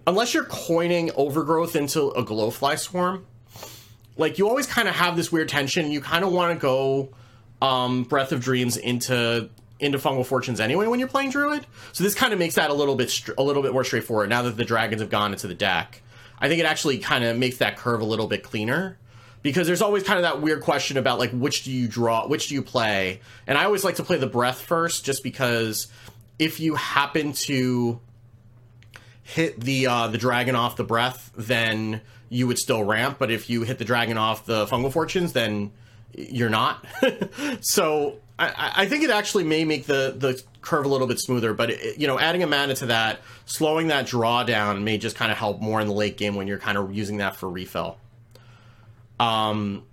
unless 0.07 0.33
you're 0.33 0.45
coining 0.45 1.11
overgrowth 1.15 1.75
into 1.75 2.09
a 2.09 2.23
glowfly 2.23 2.77
swarm 2.77 3.25
like 4.17 4.37
you 4.37 4.47
always 4.47 4.67
kind 4.67 4.87
of 4.87 4.93
have 4.93 5.15
this 5.15 5.31
weird 5.31 5.49
tension 5.49 5.91
you 5.91 5.99
kind 5.99 6.23
of 6.23 6.31
want 6.31 6.53
to 6.53 6.61
go 6.61 7.09
um, 7.61 8.03
Breath 8.03 8.31
of 8.31 8.41
Dreams 8.41 8.77
into 8.77 9.49
into 9.79 9.97
Fungal 9.97 10.25
Fortunes 10.25 10.59
anyway 10.59 10.87
when 10.87 10.99
you're 10.99 11.07
playing 11.07 11.31
Druid. 11.31 11.65
So 11.91 12.03
this 12.03 12.15
kind 12.15 12.31
of 12.31 12.39
makes 12.39 12.55
that 12.55 12.69
a 12.69 12.73
little 12.73 12.95
bit 12.95 13.09
str- 13.09 13.33
a 13.37 13.43
little 13.43 13.61
bit 13.61 13.73
more 13.73 13.83
straightforward 13.83 14.29
now 14.29 14.41
that 14.43 14.57
the 14.57 14.65
dragons 14.65 15.01
have 15.01 15.09
gone 15.09 15.33
into 15.33 15.47
the 15.47 15.55
deck. 15.55 16.01
I 16.39 16.47
think 16.47 16.59
it 16.59 16.65
actually 16.65 16.97
kind 16.99 17.23
of 17.23 17.37
makes 17.37 17.57
that 17.57 17.77
curve 17.77 18.01
a 18.01 18.05
little 18.05 18.27
bit 18.27 18.43
cleaner 18.43 18.97
because 19.41 19.67
there's 19.67 19.81
always 19.81 20.03
kind 20.03 20.17
of 20.17 20.23
that 20.23 20.41
weird 20.41 20.61
question 20.61 20.97
about 20.97 21.19
like 21.19 21.31
which 21.31 21.63
do 21.63 21.71
you 21.71 21.87
draw, 21.87 22.27
which 22.27 22.47
do 22.47 22.55
you 22.55 22.61
play, 22.61 23.21
and 23.47 23.57
I 23.57 23.65
always 23.65 23.83
like 23.83 23.95
to 23.95 24.03
play 24.03 24.17
the 24.17 24.27
breath 24.27 24.61
first 24.61 25.05
just 25.05 25.23
because 25.23 25.87
if 26.39 26.59
you 26.59 26.75
happen 26.75 27.33
to 27.33 27.99
hit 29.23 29.59
the 29.59 29.87
uh, 29.87 30.07
the 30.07 30.17
dragon 30.17 30.55
off 30.55 30.75
the 30.75 30.83
breath, 30.83 31.31
then 31.35 32.01
you 32.29 32.47
would 32.47 32.59
still 32.59 32.83
ramp. 32.83 33.17
But 33.19 33.31
if 33.31 33.49
you 33.49 33.63
hit 33.63 33.77
the 33.77 33.85
dragon 33.85 34.17
off 34.17 34.45
the 34.45 34.65
fungal 34.65 34.91
fortunes, 34.91 35.33
then 35.33 35.71
you're 36.17 36.49
not. 36.49 36.85
so 37.61 38.19
I, 38.37 38.73
I, 38.77 38.85
think 38.85 39.03
it 39.03 39.09
actually 39.09 39.43
may 39.43 39.65
make 39.65 39.85
the 39.85 40.13
the 40.17 40.41
curve 40.61 40.85
a 40.85 40.89
little 40.89 41.07
bit 41.07 41.19
smoother. 41.19 41.53
But 41.53 41.71
it, 41.71 41.97
you 41.97 42.07
know, 42.07 42.19
adding 42.19 42.43
a 42.43 42.47
mana 42.47 42.75
to 42.75 42.87
that, 42.87 43.21
slowing 43.45 43.87
that 43.87 44.05
drawdown 44.05 44.83
may 44.83 44.97
just 44.97 45.15
kind 45.15 45.31
of 45.31 45.37
help 45.37 45.61
more 45.61 45.79
in 45.81 45.87
the 45.87 45.93
late 45.93 46.17
game 46.17 46.35
when 46.35 46.47
you're 46.47 46.59
kind 46.59 46.77
of 46.77 46.93
using 46.93 47.17
that 47.17 47.35
for 47.35 47.49
refill. 47.49 47.97
Um, 49.19 49.83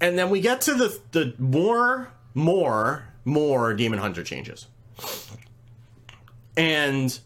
and 0.00 0.18
then 0.18 0.30
we 0.30 0.40
get 0.40 0.62
to 0.62 0.74
the 0.74 1.00
the 1.12 1.34
more 1.38 2.12
more 2.34 3.04
more 3.24 3.74
demon 3.74 3.98
hunter 3.98 4.22
changes, 4.22 4.66
and 6.56 7.18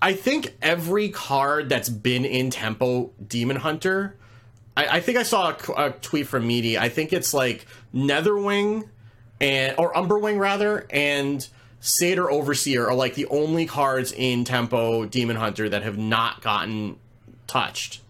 I 0.00 0.12
think 0.12 0.56
every 0.62 1.08
card 1.08 1.68
that's 1.68 1.88
been 1.88 2.24
in 2.24 2.50
tempo 2.50 3.10
demon 3.26 3.56
hunter 3.56 4.16
I, 4.76 4.96
I 4.96 5.00
think 5.00 5.18
I 5.18 5.22
saw 5.22 5.50
a, 5.50 5.72
a, 5.86 5.90
tweet 5.90 6.26
from 6.26 6.46
Meaty. 6.46 6.78
I 6.78 6.88
think 6.88 7.12
it's 7.12 7.34
like 7.34 7.66
Netherwing 7.94 8.88
and 9.40 9.74
or 9.78 9.92
Umberwing 9.92 10.38
rather, 10.38 10.86
and 10.90 11.46
Satyr 11.80 12.30
Overseer 12.30 12.86
are 12.88 12.94
like 12.94 13.14
the 13.14 13.26
only 13.26 13.66
cards 13.66 14.12
in 14.12 14.44
Tempo 14.44 15.06
Demon 15.06 15.36
Hunter 15.36 15.68
that 15.68 15.82
have 15.82 15.98
not 15.98 16.42
gotten 16.42 16.98
touched 17.46 18.00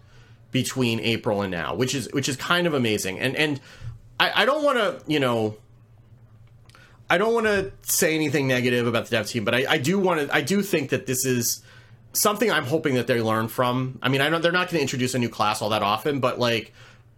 between 0.51 0.99
April 0.99 1.41
and 1.41 1.51
now, 1.51 1.73
which 1.73 1.95
is 1.95 2.09
which 2.11 2.27
is 2.29 2.35
kind 2.35 2.67
of 2.67 2.73
amazing. 2.73 3.19
And 3.19 3.35
and 3.35 3.61
I, 4.19 4.43
I 4.43 4.45
don't 4.45 4.63
want 4.63 4.77
to 4.77 5.01
you 5.11 5.19
know. 5.19 5.57
I 7.09 7.17
don't 7.17 7.33
want 7.33 7.45
to 7.45 7.73
say 7.81 8.15
anything 8.15 8.47
negative 8.47 8.87
about 8.87 9.03
the 9.05 9.11
dev 9.11 9.27
team, 9.27 9.43
but 9.43 9.53
I, 9.53 9.65
I 9.71 9.77
do 9.77 9.99
want 9.99 10.21
to. 10.21 10.33
I 10.33 10.39
do 10.39 10.61
think 10.61 10.91
that 10.91 11.07
this 11.07 11.25
is 11.25 11.61
something 12.13 12.51
I'm 12.51 12.65
hoping 12.65 12.95
that 12.95 13.07
they 13.07 13.21
learn 13.21 13.47
from. 13.47 13.99
I 14.01 14.09
mean, 14.09 14.21
I 14.21 14.29
know 14.29 14.39
they're 14.39 14.51
not 14.51 14.67
going 14.67 14.77
to 14.77 14.81
introduce 14.81 15.13
a 15.13 15.19
new 15.19 15.29
class 15.29 15.61
all 15.61 15.69
that 15.69 15.81
often, 15.81 16.19
but 16.19 16.39
like 16.39 16.73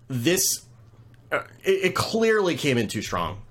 this, 0.08 0.66
uh, 1.32 1.44
it, 1.64 1.86
it, 1.86 1.96
clearly 1.96 2.56
came 2.56 2.78
in 2.78 2.88
too 2.88 3.02
strong, 3.02 3.42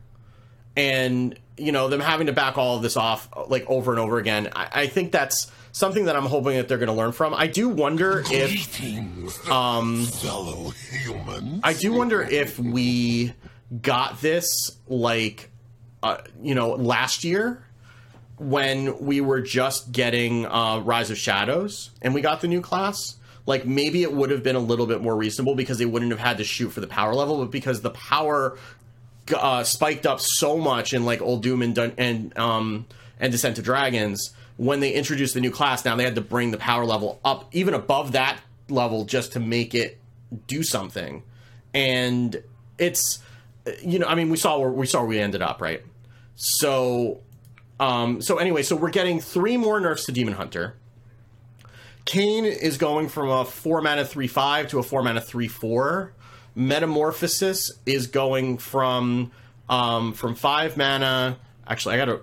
and 0.77 1.39
you 1.57 1.73
know 1.73 1.89
them 1.89 2.01
having 2.01 2.27
to 2.29 2.33
back 2.33 2.59
all 2.59 2.77
of 2.77 2.83
this 2.83 2.97
off 2.97 3.29
like 3.49 3.69
over 3.69 3.93
and 3.93 4.01
over 4.01 4.19
again. 4.19 4.49
I, 4.55 4.69
I 4.73 4.87
think 4.87 5.13
that's 5.13 5.51
something 5.73 6.05
that 6.05 6.17
I'm 6.17 6.27
hoping 6.27 6.57
that 6.57 6.69
they're 6.69 6.79
going 6.79 6.89
to 6.89 6.95
learn 6.95 7.13
from. 7.13 7.35
I 7.35 7.47
do 7.47 7.69
wonder 7.69 8.23
if, 8.31 9.51
um, 9.51 10.07
fellow 10.07 10.71
humans. 10.71 11.61
I 11.65 11.73
do 11.73 11.93
wonder 11.93 12.23
if 12.23 12.59
we 12.59 13.33
got 13.81 14.21
this 14.21 14.47
like, 14.87 15.51
uh, 16.03 16.19
you 16.43 16.55
know, 16.55 16.71
last 16.71 17.25
year 17.25 17.65
when 18.43 18.99
we 18.99 19.21
were 19.21 19.41
just 19.41 19.93
getting 19.93 20.47
uh, 20.47 20.81
Rise 20.81 21.11
of 21.11 21.19
Shadows 21.19 21.91
and 22.01 22.15
we 22.15 22.21
got 22.21 22.41
the 22.41 22.49
new 22.49 22.61
class, 22.61 23.17
like 23.47 23.67
maybe 23.67 24.03
it 24.03 24.13
would 24.13 24.31
have 24.31 24.43
been 24.43 24.57
a 24.57 24.61
little 24.61 24.87
bit 24.87 25.01
more 25.01 25.17
reasonable 25.17 25.55
because 25.55 25.79
they 25.79 25.87
wouldn't 25.87 26.11
have 26.11 26.21
had 26.21 26.39
to 26.39 26.45
shoot 26.45 26.71
for 26.71 26.81
the 26.81 26.87
power 26.87 27.15
level, 27.15 27.39
but 27.39 27.51
because 27.51 27.81
the 27.81 27.91
power 27.91 28.57
uh, 29.35 29.65
spiked 29.65 30.07
up 30.07 30.21
so 30.21 30.59
much 30.59 30.93
in 30.93 31.05
like 31.05 31.21
Uldum 31.21 31.63
and 31.63 31.95
and 31.99 32.39
um, 32.39 32.87
and 33.21 33.33
Descent 33.33 33.59
of 33.59 33.65
Dragons, 33.65 34.33
when 34.57 34.81
they 34.81 34.93
introduced 34.93 35.35
the 35.35 35.41
new 35.41 35.51
class, 35.51 35.85
now 35.85 35.97
they 35.97 36.05
had 36.05 36.15
to 36.17 36.21
bring 36.21 36.51
the 36.51 36.59
power 36.59 36.85
level 36.85 37.21
up 37.25 37.49
even 37.53 37.75
above 37.75 38.13
that 38.13 38.39
level 38.69 39.05
just 39.05 39.33
to 39.33 39.41
make 39.41 39.75
it 39.75 39.99
do 40.47 40.63
something, 40.63 41.23
and 41.75 42.43
it's 42.79 43.21
you 43.83 43.99
know 43.99 44.07
I 44.07 44.15
mean 44.15 44.31
we 44.31 44.37
saw 44.37 44.59
where 44.59 44.71
we 44.71 44.87
saw 44.87 45.01
where 45.01 45.09
we 45.09 45.19
ended 45.19 45.43
up 45.43 45.61
right, 45.61 45.83
so 46.35 47.21
um, 47.83 48.23
so 48.23 48.39
anyway, 48.39 48.63
so 48.63 48.77
we're 48.77 48.91
getting 48.91 49.19
three 49.19 49.57
more 49.57 49.81
nerfs 49.81 50.05
to 50.05 50.13
Demon 50.13 50.35
Hunter. 50.35 50.77
Kayn 52.07 52.45
is 52.45 52.79
going 52.79 53.09
from 53.09 53.29
a 53.29 53.45
four 53.45 53.83
mana 53.83 54.05
three 54.05 54.29
five 54.29 54.69
to 54.69 54.79
a 54.79 54.85
four 54.85 55.03
mana 55.03 55.21
three 55.21 55.49
four. 55.49 56.13
Metamorphosis 56.55 57.73
is 57.85 58.07
going 58.07 58.59
from 58.59 59.33
um, 59.69 60.13
from 60.13 60.37
five 60.37 60.77
mana. 60.77 61.41
Actually, 61.67 61.97
I 61.97 61.99
gotta 61.99 62.21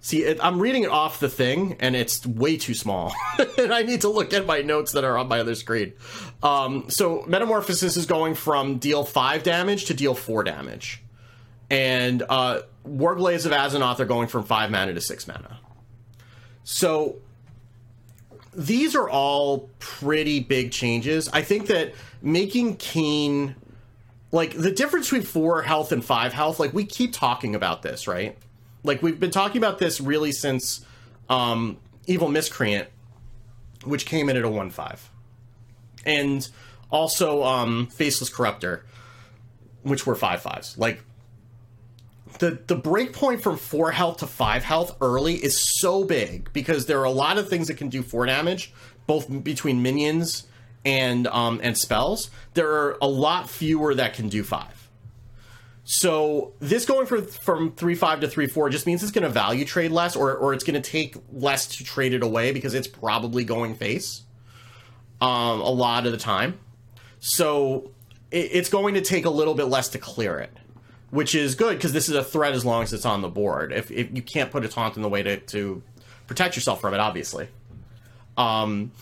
see. 0.00 0.24
It, 0.24 0.44
I'm 0.44 0.60
reading 0.60 0.82
it 0.82 0.90
off 0.90 1.20
the 1.20 1.30
thing, 1.30 1.78
and 1.80 1.96
it's 1.96 2.26
way 2.26 2.58
too 2.58 2.74
small, 2.74 3.14
and 3.58 3.72
I 3.72 3.84
need 3.84 4.02
to 4.02 4.10
look 4.10 4.34
at 4.34 4.44
my 4.44 4.60
notes 4.60 4.92
that 4.92 5.04
are 5.04 5.16
on 5.16 5.26
my 5.26 5.40
other 5.40 5.54
screen. 5.54 5.94
Um, 6.42 6.90
so 6.90 7.24
Metamorphosis 7.26 7.96
is 7.96 8.04
going 8.04 8.34
from 8.34 8.76
deal 8.76 9.04
five 9.04 9.42
damage 9.42 9.86
to 9.86 9.94
deal 9.94 10.14
four 10.14 10.44
damage 10.44 11.02
and 11.70 12.22
uh, 12.28 12.60
Warglaives 12.88 13.46
of 13.46 13.52
Azzinoth 13.52 14.00
are 14.00 14.04
going 14.04 14.28
from 14.28 14.44
five 14.44 14.70
mana 14.70 14.94
to 14.94 15.00
six 15.00 15.26
mana. 15.26 15.60
So 16.64 17.16
these 18.54 18.96
are 18.96 19.08
all 19.08 19.70
pretty 19.78 20.40
big 20.40 20.72
changes. 20.72 21.28
I 21.28 21.42
think 21.42 21.66
that 21.68 21.94
making 22.22 22.76
Kayn 22.76 23.54
like 24.30 24.56
the 24.56 24.70
difference 24.70 25.06
between 25.06 25.22
four 25.22 25.62
health 25.62 25.92
and 25.92 26.04
five 26.04 26.32
health, 26.32 26.60
like 26.60 26.74
we 26.74 26.84
keep 26.84 27.12
talking 27.12 27.54
about 27.54 27.82
this, 27.82 28.06
right? 28.06 28.36
Like 28.82 29.02
we've 29.02 29.18
been 29.18 29.30
talking 29.30 29.58
about 29.58 29.78
this 29.78 30.00
really 30.00 30.32
since 30.32 30.84
um, 31.28 31.78
Evil 32.06 32.28
Miscreant, 32.28 32.88
which 33.84 34.06
came 34.06 34.28
in 34.28 34.36
at 34.36 34.44
a 34.44 34.48
one 34.48 34.70
five, 34.70 35.10
and 36.04 36.48
also 36.90 37.42
um, 37.42 37.86
Faceless 37.86 38.30
Corruptor, 38.30 38.82
which 39.82 40.06
were 40.06 40.14
five 40.14 40.42
fives. 40.42 40.76
Like 40.76 41.02
the 42.38 42.58
the 42.66 42.76
break 42.76 43.12
point 43.12 43.42
from 43.42 43.56
four 43.56 43.90
health 43.90 44.18
to 44.18 44.26
five 44.26 44.64
health 44.64 44.96
early 45.00 45.34
is 45.34 45.80
so 45.80 46.04
big 46.04 46.52
because 46.52 46.86
there 46.86 47.00
are 47.00 47.04
a 47.04 47.10
lot 47.10 47.38
of 47.38 47.48
things 47.48 47.68
that 47.68 47.74
can 47.74 47.88
do 47.88 48.02
four 48.02 48.26
damage, 48.26 48.72
both 49.06 49.26
between 49.42 49.82
minions 49.82 50.46
and 50.84 51.26
um, 51.28 51.60
and 51.62 51.76
spells. 51.76 52.30
There 52.54 52.70
are 52.70 52.98
a 53.00 53.08
lot 53.08 53.48
fewer 53.48 53.94
that 53.94 54.14
can 54.14 54.28
do 54.28 54.42
five. 54.42 54.88
So 55.84 56.52
this 56.60 56.84
going 56.84 57.06
for, 57.06 57.22
from 57.22 57.72
three 57.72 57.94
five 57.94 58.20
to 58.20 58.28
three 58.28 58.46
four 58.46 58.68
just 58.68 58.86
means 58.86 59.02
it's 59.02 59.12
going 59.12 59.22
to 59.22 59.30
value 59.30 59.64
trade 59.64 59.90
less, 59.90 60.16
or 60.16 60.34
or 60.34 60.52
it's 60.52 60.64
going 60.64 60.80
to 60.80 60.90
take 60.90 61.16
less 61.32 61.66
to 61.78 61.84
trade 61.84 62.12
it 62.12 62.22
away 62.22 62.52
because 62.52 62.74
it's 62.74 62.88
probably 62.88 63.44
going 63.44 63.74
face 63.74 64.22
um, 65.20 65.60
a 65.60 65.70
lot 65.70 66.06
of 66.06 66.12
the 66.12 66.18
time. 66.18 66.58
So 67.20 67.90
it, 68.30 68.50
it's 68.52 68.68
going 68.68 68.94
to 68.94 69.00
take 69.00 69.24
a 69.24 69.30
little 69.30 69.54
bit 69.54 69.64
less 69.64 69.88
to 69.90 69.98
clear 69.98 70.38
it 70.38 70.52
which 71.10 71.34
is 71.34 71.54
good 71.54 71.76
because 71.76 71.92
this 71.92 72.08
is 72.08 72.14
a 72.14 72.24
threat 72.24 72.52
as 72.52 72.64
long 72.64 72.82
as 72.82 72.92
it's 72.92 73.06
on 73.06 73.22
the 73.22 73.28
board. 73.28 73.72
If, 73.72 73.90
if 73.90 74.14
you 74.14 74.22
can't 74.22 74.50
put 74.50 74.64
a 74.64 74.68
taunt 74.68 74.96
in 74.96 75.02
the 75.02 75.08
way 75.08 75.22
to, 75.22 75.38
to 75.38 75.82
protect 76.26 76.56
yourself 76.56 76.80
from 76.80 76.94
it, 76.94 77.00
obviously. 77.00 77.48
Um, 78.36 78.92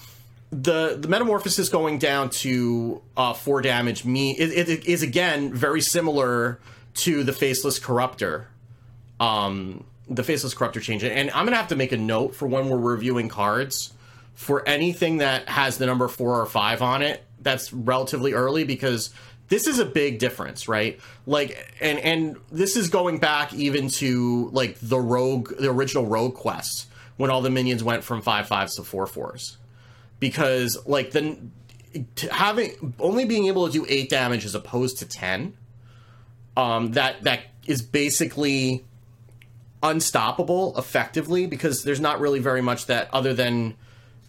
the 0.51 0.97
the 0.99 1.09
metamorphosis 1.09 1.69
going 1.69 1.99
down 1.99 2.31
to 2.31 3.03
uh, 3.17 3.33
four 3.33 3.61
damage 3.61 4.05
me 4.05 4.31
it, 4.33 4.69
it 4.69 4.87
is 4.87 5.03
again 5.03 5.53
very 5.53 5.81
similar 5.81 6.61
to 6.95 7.25
the 7.25 7.33
faceless 7.33 7.79
corruptor, 7.79 8.47
um, 9.21 9.85
the 10.09 10.23
faceless 10.23 10.55
corruptor 10.55 10.81
change. 10.81 11.05
And 11.05 11.31
I'm 11.33 11.45
gonna 11.45 11.57
have 11.57 11.69
to 11.69 11.77
make 11.77 11.93
a 11.93 11.97
note 11.97 12.35
for 12.35 12.47
when 12.47 12.69
we're 12.69 12.79
reviewing 12.79 13.29
cards 13.29 13.93
for 14.35 14.67
anything 14.69 15.19
that 15.19 15.49
has 15.49 15.79
the 15.79 15.87
number 15.87 16.09
four 16.09 16.41
or 16.41 16.47
five 16.47 16.81
on 16.81 17.03
it. 17.03 17.23
That's 17.41 17.73
relatively 17.73 18.33
early 18.33 18.65
because 18.65 19.11
this 19.49 19.67
is 19.67 19.79
a 19.79 19.85
big 19.85 20.19
difference, 20.19 20.69
right? 20.69 20.99
Like, 21.27 21.73
and 21.81 21.99
and 21.99 22.37
this 22.51 22.77
is 22.77 22.89
going 22.89 23.19
back 23.19 23.55
even 23.55 23.89
to 23.91 24.51
like 24.53 24.79
the 24.81 24.99
rogue, 24.99 25.57
the 25.59 25.71
original 25.71 26.07
rogue 26.07 26.35
quests 26.35 26.87
when 27.17 27.31
all 27.31 27.41
the 27.41 27.51
minions 27.51 27.83
went 27.83 28.05
from 28.05 28.23
five 28.23 28.49
fives 28.49 28.77
to 28.77 28.83
four 28.83 29.07
fours, 29.07 29.57
because 30.21 30.77
like 30.87 31.13
the 31.13 31.39
having 32.31 32.95
only 32.99 33.25
being 33.25 33.47
able 33.47 33.67
to 33.67 33.73
do 33.73 33.87
eight 33.89 34.11
damage 34.11 34.45
as 34.45 34.55
opposed 34.55 34.99
to 34.99 35.07
ten, 35.07 35.57
um, 36.57 36.93
that 36.93 37.23
that 37.23 37.41
is 37.67 37.83
basically 37.83 38.85
unstoppable 39.83 40.77
effectively 40.77 41.47
because 41.47 41.85
there's 41.85 42.01
not 42.01 42.19
really 42.19 42.41
very 42.41 42.63
much 42.63 42.87
that 42.87 43.09
other 43.13 43.35
than 43.35 43.77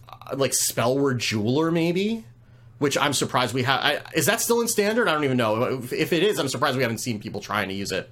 uh, 0.08 0.36
like 0.36 0.52
Spellward 0.52 1.18
Jeweler 1.18 1.70
maybe 1.70 2.24
which 2.78 2.96
I'm 2.96 3.12
surprised 3.12 3.54
we 3.54 3.64
have. 3.64 4.10
Is 4.14 4.26
that 4.26 4.40
still 4.40 4.60
in 4.60 4.68
standard? 4.68 5.08
I 5.08 5.12
don't 5.12 5.24
even 5.24 5.36
know. 5.36 5.82
If 5.90 6.12
it 6.12 6.22
is, 6.22 6.38
I'm 6.38 6.48
surprised 6.48 6.76
we 6.76 6.82
haven't 6.82 6.98
seen 6.98 7.20
people 7.20 7.40
trying 7.40 7.68
to 7.68 7.74
use 7.74 7.92
it. 7.92 8.10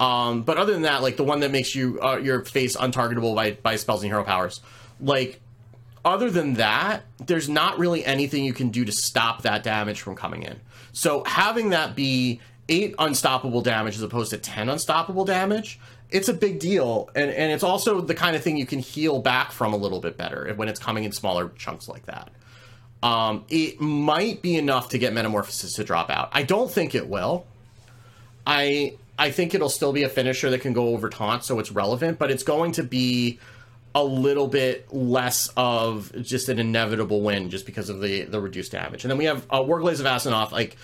Um, 0.00 0.42
but 0.42 0.56
other 0.56 0.72
than 0.72 0.82
that, 0.82 1.02
like 1.02 1.16
the 1.16 1.24
one 1.24 1.40
that 1.40 1.50
makes 1.50 1.74
you 1.74 2.00
uh, 2.00 2.16
your 2.18 2.44
face 2.44 2.76
untargetable 2.76 3.34
by 3.34 3.52
by 3.52 3.76
spells 3.76 4.02
and 4.02 4.10
hero 4.10 4.24
powers, 4.24 4.60
like 5.00 5.40
other 6.04 6.30
than 6.30 6.54
that, 6.54 7.02
there's 7.26 7.48
not 7.48 7.78
really 7.78 8.04
anything 8.04 8.44
you 8.44 8.52
can 8.52 8.70
do 8.70 8.84
to 8.84 8.92
stop 8.92 9.42
that 9.42 9.62
damage 9.62 10.00
from 10.00 10.14
coming 10.14 10.42
in. 10.44 10.60
So 10.92 11.24
having 11.24 11.70
that 11.70 11.96
be 11.96 12.40
eight 12.68 12.94
unstoppable 12.98 13.60
damage 13.60 13.96
as 13.96 14.02
opposed 14.02 14.30
to 14.30 14.38
ten 14.38 14.68
unstoppable 14.68 15.24
damage, 15.24 15.80
it's 16.10 16.28
a 16.28 16.34
big 16.34 16.60
deal, 16.60 17.10
and 17.16 17.30
and 17.30 17.52
it's 17.52 17.64
also 17.64 18.00
the 18.00 18.14
kind 18.14 18.36
of 18.36 18.42
thing 18.42 18.56
you 18.56 18.66
can 18.66 18.78
heal 18.78 19.20
back 19.20 19.50
from 19.50 19.72
a 19.72 19.76
little 19.76 20.00
bit 20.00 20.16
better 20.16 20.52
when 20.54 20.68
it's 20.68 20.78
coming 20.78 21.02
in 21.04 21.12
smaller 21.12 21.48
chunks 21.56 21.88
like 21.88 22.06
that 22.06 22.30
um, 23.02 23.44
it 23.48 23.80
might 23.80 24.42
be 24.42 24.56
enough 24.56 24.88
to 24.90 24.98
get 24.98 25.12
Metamorphosis 25.12 25.74
to 25.74 25.84
drop 25.84 26.10
out. 26.10 26.30
I 26.32 26.42
don't 26.42 26.70
think 26.70 26.94
it 26.94 27.08
will. 27.08 27.46
I 28.46 28.94
I 29.18 29.30
think 29.30 29.54
it'll 29.54 29.68
still 29.68 29.92
be 29.92 30.04
a 30.04 30.08
finisher 30.08 30.50
that 30.50 30.60
can 30.60 30.72
go 30.72 30.88
over 30.88 31.08
taunt, 31.08 31.44
so 31.44 31.58
it's 31.58 31.70
relevant, 31.70 32.18
but 32.18 32.30
it's 32.30 32.42
going 32.42 32.72
to 32.72 32.82
be 32.82 33.38
a 33.94 34.04
little 34.04 34.46
bit 34.46 34.92
less 34.92 35.48
of 35.56 36.12
just 36.22 36.48
an 36.48 36.58
inevitable 36.58 37.20
win 37.22 37.50
just 37.50 37.66
because 37.66 37.88
of 37.88 38.00
the 38.00 38.22
the 38.24 38.40
reduced 38.40 38.72
damage. 38.72 39.04
And 39.04 39.10
then 39.10 39.18
we 39.18 39.24
have 39.24 39.46
uh, 39.50 39.60
Warglaives 39.60 40.00
of 40.00 40.06
Azzinoth. 40.06 40.50
Like, 40.50 40.76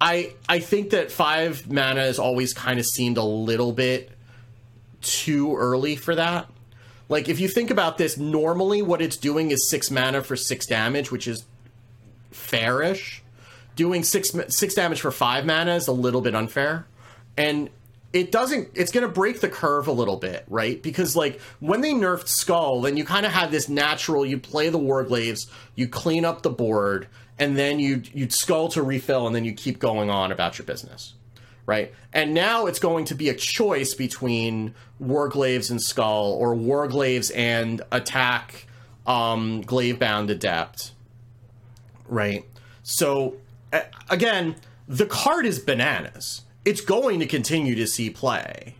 I 0.00 0.34
I 0.48 0.58
think 0.58 0.90
that 0.90 1.10
five 1.10 1.70
mana 1.70 2.02
has 2.02 2.18
always 2.18 2.52
kind 2.52 2.78
of 2.78 2.86
seemed 2.86 3.16
a 3.18 3.24
little 3.24 3.72
bit 3.72 4.10
too 5.00 5.56
early 5.56 5.96
for 5.96 6.14
that. 6.14 6.48
Like, 7.08 7.28
if 7.28 7.40
you 7.40 7.48
think 7.48 7.70
about 7.70 7.98
this, 7.98 8.16
normally 8.16 8.80
what 8.80 9.02
it's 9.02 9.16
doing 9.16 9.50
is 9.50 9.68
six 9.68 9.90
mana 9.90 10.22
for 10.22 10.36
six 10.36 10.66
damage, 10.66 11.10
which 11.10 11.28
is 11.28 11.44
fairish. 12.32 13.22
Doing 13.74 14.04
six 14.04 14.32
six 14.48 14.74
damage 14.74 15.00
for 15.00 15.10
five 15.10 15.46
mana 15.46 15.74
is 15.76 15.88
a 15.88 15.92
little 15.92 16.20
bit 16.20 16.34
unfair, 16.34 16.86
and 17.38 17.70
it 18.12 18.30
doesn't. 18.30 18.68
It's 18.74 18.92
going 18.92 19.06
to 19.06 19.12
break 19.12 19.40
the 19.40 19.48
curve 19.48 19.88
a 19.88 19.92
little 19.92 20.18
bit, 20.18 20.44
right? 20.46 20.82
Because 20.82 21.16
like 21.16 21.40
when 21.60 21.80
they 21.80 21.94
nerfed 21.94 22.28
Skull, 22.28 22.82
then 22.82 22.98
you 22.98 23.04
kind 23.04 23.24
of 23.24 23.32
had 23.32 23.50
this 23.50 23.70
natural. 23.70 24.26
You 24.26 24.38
play 24.38 24.68
the 24.68 24.78
Warglaives, 24.78 25.48
you 25.74 25.88
clean 25.88 26.26
up 26.26 26.42
the 26.42 26.50
board, 26.50 27.08
and 27.38 27.56
then 27.56 27.78
you 27.78 28.02
you'd 28.12 28.34
Skull 28.34 28.68
to 28.68 28.82
refill, 28.82 29.26
and 29.26 29.34
then 29.34 29.46
you 29.46 29.54
keep 29.54 29.78
going 29.78 30.10
on 30.10 30.32
about 30.32 30.58
your 30.58 30.66
business 30.66 31.14
right? 31.66 31.92
And 32.12 32.34
now 32.34 32.66
it's 32.66 32.78
going 32.78 33.04
to 33.06 33.14
be 33.14 33.28
a 33.28 33.34
choice 33.34 33.94
between 33.94 34.74
Warglaives 35.00 35.70
and 35.70 35.80
Skull 35.80 36.32
or 36.32 36.54
Warglaives 36.54 37.30
and 37.34 37.82
Attack 37.90 38.66
um, 39.06 39.62
Glavebound 39.64 40.30
Adept, 40.30 40.92
right? 42.12 42.44
So 42.82 43.36
again, 44.10 44.56
the 44.86 45.06
card 45.06 45.46
is 45.46 45.58
bananas. 45.58 46.42
It's 46.64 46.80
going 46.80 47.18
to 47.20 47.26
continue 47.26 47.74
to 47.74 47.86
see 47.86 48.10
play, 48.10 48.76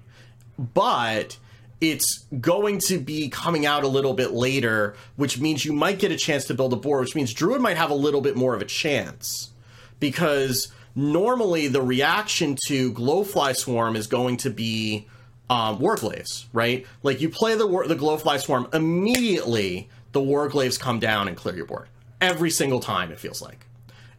but 0.59 1.38
it's 1.81 2.27
going 2.40 2.79
to 2.79 2.99
be 2.99 3.29
coming 3.29 3.66
out 3.66 3.83
a 3.83 3.88
little 3.88 4.14
bit 4.14 4.31
later, 4.31 4.95
which 5.16 5.40
means 5.40 5.64
you 5.64 5.73
might 5.73 5.99
get 5.99 6.12
a 6.12 6.16
chance 6.16 6.45
to 6.45 6.55
build 6.55 6.73
a 6.73 6.77
board, 6.77 7.01
which 7.01 7.16
means 7.16 7.33
Druid 7.33 7.61
might 7.61 7.77
have 7.77 7.90
a 7.90 7.95
little 7.95 8.21
bit 8.21 8.37
more 8.37 8.55
of 8.55 8.62
a 8.62 8.66
chance 8.66 9.51
because 9.99 10.71
normally 10.95 11.66
the 11.66 11.83
reaction 11.83 12.57
to 12.68 12.92
Glowfly 12.92 13.57
Swarm 13.57 13.97
is 13.97 14.07
going 14.07 14.37
to 14.38 14.51
be 14.51 15.09
um, 15.51 15.79
Warglaives, 15.79 16.45
right? 16.53 16.87
Like 17.03 17.21
you 17.21 17.29
play 17.29 17.57
the 17.57 17.66
the 17.88 17.97
Glowfly 17.97 18.40
Swarm 18.40 18.68
immediately, 18.73 19.88
the 20.12 20.21
Warglaives 20.21 20.79
come 20.79 21.01
down 21.01 21.27
and 21.27 21.37
clear 21.37 21.57
your 21.57 21.66
board 21.66 21.88
every 22.22 22.50
single 22.50 22.80
time. 22.80 23.12
It 23.12 23.18
feels 23.18 23.42
like, 23.42 23.66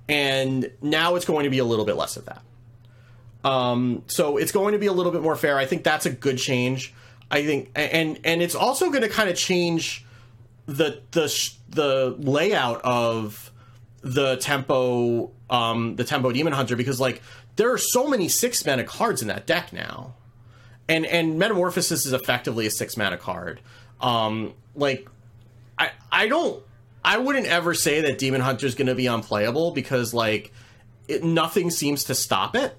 and 0.07 0.69
now 0.81 1.15
it's 1.15 1.25
going 1.25 1.45
to 1.45 1.49
be 1.49 1.57
a 1.57 1.65
little 1.65 1.85
bit 1.85 1.95
less 1.95 2.17
of 2.17 2.25
that. 2.25 2.43
Um, 3.43 4.03
so 4.07 4.37
it's 4.37 4.51
going 4.51 4.73
to 4.73 4.79
be 4.79 4.85
a 4.85 4.93
little 4.93 5.11
bit 5.11 5.23
more 5.23 5.35
fair. 5.35 5.57
I 5.57 5.65
think 5.65 5.83
that's 5.83 6.05
a 6.05 6.11
good 6.11 6.37
change. 6.37 6.93
I 7.31 7.43
think, 7.43 7.71
and 7.75 8.19
and 8.23 8.43
it's 8.43 8.53
also 8.53 8.89
going 8.89 9.01
to 9.01 9.09
kind 9.09 9.29
of 9.29 9.35
change 9.35 10.05
the 10.65 11.01
the 11.11 11.51
the 11.69 12.15
layout 12.19 12.81
of 12.83 13.51
the 14.01 14.35
tempo 14.37 15.31
um 15.49 15.95
the 15.95 16.03
tempo 16.03 16.31
demon 16.31 16.53
hunter 16.53 16.75
because 16.75 16.99
like 16.99 17.21
there 17.55 17.71
are 17.71 17.77
so 17.77 18.07
many 18.07 18.27
six 18.27 18.65
mana 18.65 18.83
cards 18.83 19.21
in 19.21 19.27
that 19.29 19.45
deck 19.45 19.71
now 19.73 20.13
and 20.87 21.05
and 21.05 21.37
metamorphosis 21.37 22.05
is 22.05 22.13
effectively 22.13 22.65
a 22.65 22.71
six 22.71 22.97
mana 22.97 23.17
card 23.17 23.61
um 24.01 24.53
like 24.75 25.07
i 25.77 25.91
i 26.11 26.27
don't 26.27 26.63
I 27.05 27.17
wouldn't 27.17 27.47
ever 27.47 27.73
say 27.73 28.01
that 28.01 28.17
Demon 28.17 28.41
Hunter 28.41 28.65
is 28.65 28.75
going 28.75 28.87
to 28.87 28.95
be 28.95 29.07
unplayable 29.07 29.71
because 29.71 30.13
like 30.13 30.51
it, 31.07 31.23
nothing 31.23 31.69
seems 31.69 32.05
to 32.05 32.15
stop 32.15 32.55
it. 32.55 32.75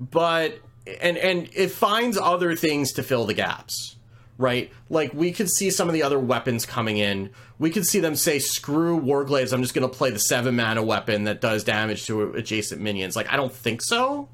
But 0.00 0.58
and 1.00 1.16
and 1.16 1.48
it 1.52 1.70
finds 1.70 2.16
other 2.16 2.56
things 2.56 2.92
to 2.92 3.02
fill 3.02 3.26
the 3.26 3.34
gaps, 3.34 3.96
right? 4.38 4.72
Like 4.90 5.14
we 5.14 5.32
could 5.32 5.50
see 5.50 5.70
some 5.70 5.88
of 5.88 5.94
the 5.94 6.02
other 6.02 6.18
weapons 6.18 6.66
coming 6.66 6.98
in. 6.98 7.30
We 7.58 7.70
could 7.70 7.86
see 7.86 8.00
them 8.00 8.16
say, 8.16 8.38
"Screw 8.38 9.00
Warglaives, 9.00 9.52
I'm 9.52 9.62
just 9.62 9.74
going 9.74 9.88
to 9.88 9.94
play 9.94 10.10
the 10.10 10.18
seven 10.18 10.56
mana 10.56 10.82
weapon 10.82 11.24
that 11.24 11.40
does 11.40 11.64
damage 11.64 12.06
to 12.06 12.32
adjacent 12.32 12.80
minions." 12.80 13.14
Like 13.14 13.32
I 13.32 13.36
don't 13.36 13.52
think 13.52 13.82
so, 13.82 14.28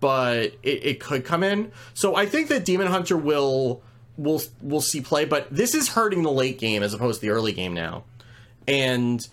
but 0.00 0.54
it, 0.62 0.84
it 0.84 1.00
could 1.00 1.24
come 1.24 1.42
in. 1.42 1.72
So 1.94 2.14
I 2.14 2.26
think 2.26 2.48
that 2.48 2.64
Demon 2.64 2.88
Hunter 2.88 3.16
will 3.16 3.82
will 4.16 4.42
will 4.62 4.80
see 4.80 5.00
play, 5.00 5.24
but 5.24 5.48
this 5.50 5.74
is 5.74 5.88
hurting 5.88 6.22
the 6.22 6.32
late 6.32 6.58
game 6.58 6.82
as 6.84 6.94
opposed 6.94 7.20
to 7.20 7.26
the 7.26 7.32
early 7.32 7.52
game 7.52 7.74
now 7.74 8.04
and 8.68 9.26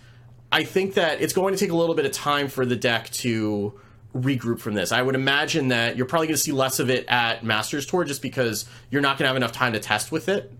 I 0.50 0.64
think 0.64 0.94
that 0.94 1.20
it's 1.20 1.32
going 1.32 1.54
to 1.54 1.60
take 1.60 1.70
a 1.70 1.76
little 1.76 1.94
bit 1.94 2.06
of 2.06 2.12
time 2.12 2.48
for 2.48 2.64
the 2.64 2.76
deck 2.76 3.10
to 3.10 3.78
regroup 4.14 4.58
from 4.58 4.74
this. 4.74 4.92
I 4.92 5.02
would 5.02 5.14
imagine 5.14 5.68
that 5.68 5.96
you're 5.96 6.06
probably 6.06 6.28
going 6.28 6.36
to 6.36 6.42
see 6.42 6.52
less 6.52 6.78
of 6.78 6.88
it 6.88 7.04
at 7.08 7.44
Masters 7.44 7.86
Tour 7.86 8.04
just 8.04 8.22
because 8.22 8.64
you're 8.90 9.02
not 9.02 9.18
going 9.18 9.24
to 9.24 9.28
have 9.28 9.36
enough 9.36 9.52
time 9.52 9.74
to 9.74 9.80
test 9.80 10.10
with 10.10 10.28
it. 10.28 10.50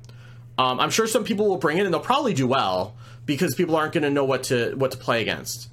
Um, 0.59 0.79
I'm 0.79 0.91
sure 0.91 1.07
some 1.07 1.25
people 1.25 1.49
will 1.49 1.57
bring 1.57 1.79
it 1.79 1.85
and 1.85 1.93
they'll 1.93 2.01
probably 2.01 2.35
do 2.35 2.47
well 2.47 2.95
because 3.25 3.55
people 3.55 3.77
aren't 3.77 3.93
going 3.93 4.05
to 4.05 4.11
know 4.11 4.25
what 4.25 4.45
to 4.45 4.75
what 4.75 4.93
to 4.93 4.99
play 4.99 5.23
against. 5.23 5.69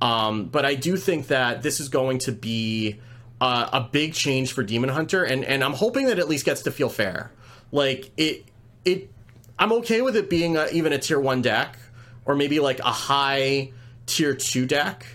Um, 0.00 0.46
but 0.46 0.64
I 0.64 0.74
do 0.74 0.96
think 0.96 1.28
that 1.28 1.62
this 1.62 1.80
is 1.80 1.88
going 1.88 2.18
to 2.20 2.32
be 2.32 3.00
uh, 3.40 3.68
a 3.72 3.80
big 3.80 4.14
change 4.14 4.52
for 4.52 4.62
Demon 4.62 4.90
Hunter, 4.90 5.24
and 5.24 5.44
and 5.44 5.64
I'm 5.64 5.72
hoping 5.72 6.06
that 6.06 6.18
at 6.18 6.28
least 6.28 6.44
gets 6.44 6.62
to 6.62 6.70
feel 6.70 6.88
fair. 6.88 7.32
Like 7.72 8.10
it 8.16 8.44
it, 8.84 9.10
I'm 9.58 9.72
okay 9.72 10.02
with 10.02 10.16
it 10.16 10.28
being 10.28 10.56
a, 10.56 10.66
even 10.68 10.92
a 10.92 10.98
tier 10.98 11.18
one 11.18 11.40
deck, 11.42 11.78
or 12.26 12.34
maybe 12.34 12.60
like 12.60 12.80
a 12.80 12.92
high 12.92 13.72
tier 14.04 14.34
two 14.34 14.66
deck, 14.66 15.06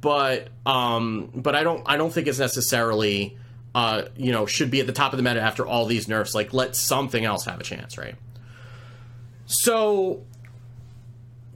but 0.00 0.48
um, 0.66 1.30
but 1.34 1.54
I 1.54 1.62
don't 1.62 1.82
I 1.86 1.96
don't 1.96 2.12
think 2.12 2.26
it's 2.26 2.38
necessarily 2.38 3.36
uh, 3.74 4.02
you 4.16 4.32
know 4.32 4.46
should 4.46 4.70
be 4.70 4.80
at 4.80 4.86
the 4.86 4.92
top 4.92 5.12
of 5.12 5.16
the 5.16 5.22
meta 5.22 5.40
after 5.40 5.66
all 5.66 5.86
these 5.86 6.08
nerfs. 6.08 6.34
Like 6.34 6.52
let 6.52 6.76
something 6.76 7.24
else 7.24 7.44
have 7.46 7.60
a 7.60 7.64
chance, 7.64 7.96
right? 7.96 8.16
So 9.46 10.22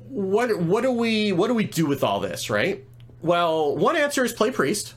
what 0.08 0.58
what 0.60 0.82
do 0.82 0.92
we 0.92 1.32
what 1.32 1.48
do 1.48 1.54
we 1.54 1.64
do 1.64 1.86
with 1.86 2.04
all 2.04 2.20
this, 2.20 2.48
right? 2.48 2.84
Well, 3.20 3.76
one 3.76 3.96
answer 3.96 4.24
is 4.24 4.32
play 4.32 4.50
priest 4.50 4.94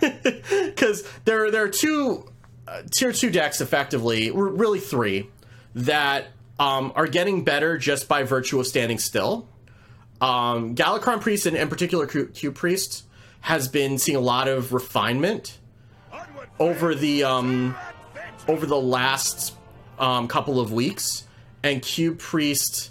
because 0.00 1.04
there 1.24 1.50
there 1.50 1.64
are 1.64 1.68
two 1.68 2.28
uh, 2.68 2.82
tier 2.96 3.12
two 3.12 3.30
decks 3.30 3.60
effectively, 3.60 4.30
really 4.30 4.80
three 4.80 5.28
that 5.74 6.28
um, 6.58 6.92
are 6.94 7.06
getting 7.06 7.44
better 7.44 7.78
just 7.78 8.08
by 8.08 8.22
virtue 8.22 8.58
of 8.60 8.66
standing 8.66 8.98
still. 8.98 9.48
Um, 10.20 10.74
Galakrond 10.74 11.20
Priest 11.20 11.46
and 11.46 11.56
in 11.56 11.68
particular 11.68 12.06
Q, 12.06 12.52
Priest 12.52 13.04
has 13.42 13.68
been 13.68 13.98
seeing 13.98 14.16
a 14.16 14.20
lot 14.20 14.48
of 14.48 14.72
refinement 14.72 15.58
over 16.58 16.94
the 16.94 17.24
um, 17.24 17.76
over 18.48 18.64
the 18.64 18.80
last 18.80 19.54
um, 19.98 20.26
couple 20.28 20.58
of 20.58 20.72
weeks, 20.72 21.24
and 21.62 21.82
Q 21.82 22.14
Priest 22.14 22.90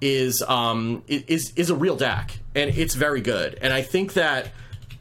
is 0.00 0.42
um 0.42 1.02
is 1.08 1.52
is 1.56 1.70
a 1.70 1.74
real 1.74 1.96
deck 1.96 2.38
and 2.54 2.70
it's 2.76 2.94
very 2.94 3.22
good 3.22 3.58
and 3.62 3.72
i 3.72 3.80
think 3.80 4.12
that 4.12 4.50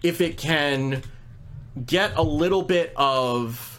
if 0.03 0.21
it 0.21 0.37
can 0.37 1.01
get 1.85 2.15
a 2.15 2.23
little 2.23 2.61
bit 2.61 2.93
of 2.95 3.74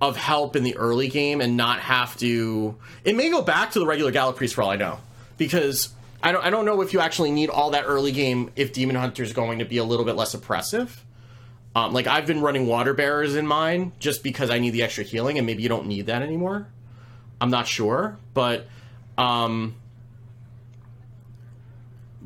of 0.00 0.16
help 0.16 0.54
in 0.54 0.62
the 0.62 0.76
early 0.76 1.08
game 1.08 1.40
and 1.40 1.56
not 1.56 1.80
have 1.80 2.16
to 2.16 2.76
it 3.04 3.16
may 3.16 3.30
go 3.30 3.42
back 3.42 3.72
to 3.72 3.78
the 3.78 3.86
regular 3.86 4.12
Gallic 4.12 4.36
Priest 4.36 4.54
for 4.54 4.62
all 4.62 4.70
I 4.70 4.76
know 4.76 4.98
because 5.36 5.88
I 6.22 6.32
don't 6.32 6.44
I 6.44 6.50
don't 6.50 6.64
know 6.64 6.80
if 6.82 6.92
you 6.92 7.00
actually 7.00 7.30
need 7.30 7.50
all 7.50 7.70
that 7.70 7.84
early 7.86 8.12
game 8.12 8.50
if 8.56 8.72
Demon 8.72 8.96
Hunter 8.96 9.22
is 9.22 9.32
going 9.32 9.58
to 9.58 9.64
be 9.64 9.78
a 9.78 9.84
little 9.84 10.04
bit 10.04 10.16
less 10.16 10.34
oppressive. 10.34 11.04
Um, 11.74 11.92
like 11.92 12.06
I've 12.06 12.26
been 12.26 12.40
running 12.40 12.66
Water 12.66 12.94
Bearers 12.94 13.36
in 13.36 13.46
mine 13.46 13.92
just 13.98 14.22
because 14.22 14.50
I 14.50 14.58
need 14.58 14.70
the 14.70 14.82
extra 14.82 15.04
healing 15.04 15.38
and 15.38 15.46
maybe 15.46 15.62
you 15.62 15.68
don't 15.68 15.86
need 15.86 16.06
that 16.06 16.22
anymore. 16.22 16.68
I'm 17.40 17.50
not 17.50 17.66
sure, 17.66 18.18
but 18.34 18.66
um, 19.16 19.74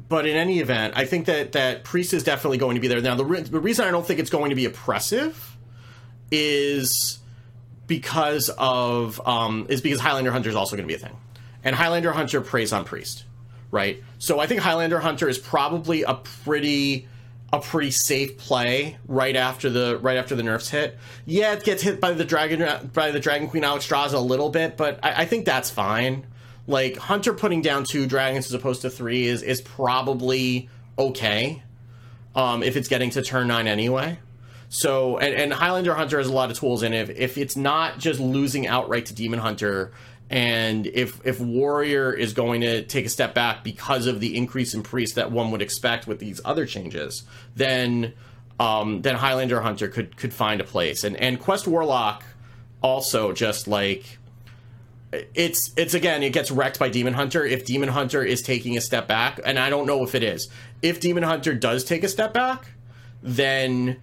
but 0.08 0.26
in 0.26 0.36
any 0.36 0.60
event, 0.60 0.92
I 0.94 1.06
think 1.06 1.24
that 1.26 1.52
that 1.52 1.84
priest 1.84 2.12
is 2.12 2.22
definitely 2.22 2.58
going 2.58 2.74
to 2.74 2.80
be 2.80 2.88
there. 2.88 3.00
Now, 3.00 3.14
the, 3.14 3.24
re- 3.24 3.40
the 3.40 3.60
reason 3.60 3.86
I 3.86 3.90
don't 3.90 4.06
think 4.06 4.20
it's 4.20 4.28
going 4.28 4.50
to 4.50 4.54
be 4.54 4.66
oppressive 4.66 5.56
is 6.30 7.18
because 7.92 8.48
of 8.56 9.20
um, 9.26 9.66
is 9.68 9.82
because 9.82 10.00
Highlander 10.00 10.32
Hunter 10.32 10.48
is 10.48 10.56
also 10.56 10.76
going 10.76 10.88
to 10.88 10.88
be 10.88 10.94
a 10.94 10.98
thing, 10.98 11.14
and 11.62 11.76
Highlander 11.76 12.10
Hunter 12.10 12.40
preys 12.40 12.72
on 12.72 12.86
priest, 12.86 13.24
right? 13.70 14.02
So 14.18 14.40
I 14.40 14.46
think 14.46 14.60
Highlander 14.60 14.98
Hunter 14.98 15.28
is 15.28 15.36
probably 15.36 16.02
a 16.02 16.14
pretty 16.14 17.06
a 17.52 17.60
pretty 17.60 17.90
safe 17.90 18.38
play 18.38 18.96
right 19.06 19.36
after 19.36 19.68
the 19.68 19.98
right 20.00 20.16
after 20.16 20.34
the 20.34 20.42
nerfs 20.42 20.70
hit. 20.70 20.98
Yeah, 21.26 21.52
it 21.52 21.64
gets 21.64 21.82
hit 21.82 22.00
by 22.00 22.12
the 22.12 22.24
dragon 22.24 22.90
by 22.94 23.10
the 23.10 23.20
Dragon 23.20 23.48
Queen 23.48 23.62
Alexstrasza 23.62 24.14
a 24.14 24.18
little 24.18 24.48
bit, 24.48 24.78
but 24.78 24.98
I, 25.02 25.22
I 25.22 25.24
think 25.26 25.44
that's 25.44 25.68
fine 25.68 26.26
like 26.66 26.96
Hunter 26.96 27.34
putting 27.34 27.60
down 27.60 27.84
two 27.84 28.06
dragons 28.06 28.46
as 28.46 28.54
opposed 28.54 28.80
to 28.82 28.88
three 28.90 29.26
is 29.26 29.42
is 29.42 29.60
probably 29.60 30.70
okay. 30.98 31.62
Um, 32.34 32.62
if 32.62 32.78
it's 32.78 32.88
getting 32.88 33.10
to 33.10 33.20
turn 33.20 33.48
nine 33.48 33.66
anyway. 33.66 34.18
So 34.74 35.18
and, 35.18 35.34
and 35.34 35.52
Highlander 35.52 35.94
Hunter 35.94 36.16
has 36.16 36.28
a 36.28 36.32
lot 36.32 36.50
of 36.50 36.58
tools 36.58 36.82
and 36.82 36.94
if 36.94 37.10
if 37.10 37.36
it's 37.36 37.56
not 37.56 37.98
just 37.98 38.18
losing 38.18 38.66
outright 38.66 39.04
to 39.06 39.14
Demon 39.14 39.38
Hunter 39.38 39.92
and 40.30 40.86
if 40.86 41.20
if 41.26 41.38
Warrior 41.38 42.10
is 42.10 42.32
going 42.32 42.62
to 42.62 42.82
take 42.82 43.04
a 43.04 43.10
step 43.10 43.34
back 43.34 43.62
because 43.62 44.06
of 44.06 44.18
the 44.18 44.34
increase 44.34 44.72
in 44.72 44.82
priest 44.82 45.16
that 45.16 45.30
one 45.30 45.50
would 45.50 45.60
expect 45.60 46.06
with 46.06 46.20
these 46.20 46.40
other 46.42 46.64
changes, 46.64 47.24
then 47.54 48.14
um, 48.58 49.02
then 49.02 49.14
Highlander 49.14 49.60
Hunter 49.60 49.88
could 49.88 50.16
could 50.16 50.32
find 50.32 50.58
a 50.62 50.64
place. 50.64 51.04
And 51.04 51.18
and 51.18 51.38
Quest 51.38 51.68
Warlock 51.68 52.24
also 52.80 53.34
just 53.34 53.68
like 53.68 54.18
it's 55.12 55.70
it's 55.76 55.92
again 55.92 56.22
it 56.22 56.32
gets 56.32 56.50
wrecked 56.50 56.78
by 56.78 56.88
Demon 56.88 57.12
Hunter 57.12 57.44
if 57.44 57.66
Demon 57.66 57.90
Hunter 57.90 58.24
is 58.24 58.40
taking 58.40 58.78
a 58.78 58.80
step 58.80 59.06
back, 59.06 59.38
and 59.44 59.58
I 59.58 59.68
don't 59.68 59.86
know 59.86 60.02
if 60.02 60.14
it 60.14 60.22
is. 60.22 60.48
If 60.80 60.98
Demon 60.98 61.24
Hunter 61.24 61.54
does 61.54 61.84
take 61.84 62.04
a 62.04 62.08
step 62.08 62.32
back, 62.32 62.68
then 63.22 64.00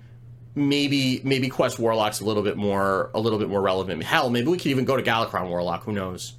maybe 0.55 1.21
maybe 1.23 1.49
Quest 1.49 1.79
Warlock's 1.79 2.19
a 2.19 2.25
little 2.25 2.43
bit 2.43 2.57
more 2.57 3.09
a 3.13 3.19
little 3.19 3.39
bit 3.39 3.49
more 3.49 3.61
relevant. 3.61 4.03
Hell, 4.03 4.29
maybe 4.29 4.47
we 4.47 4.57
could 4.57 4.67
even 4.67 4.85
go 4.85 4.97
to 4.97 5.03
Galakrond 5.03 5.49
Warlock. 5.49 5.83
Who 5.83 5.93
knows? 5.93 6.33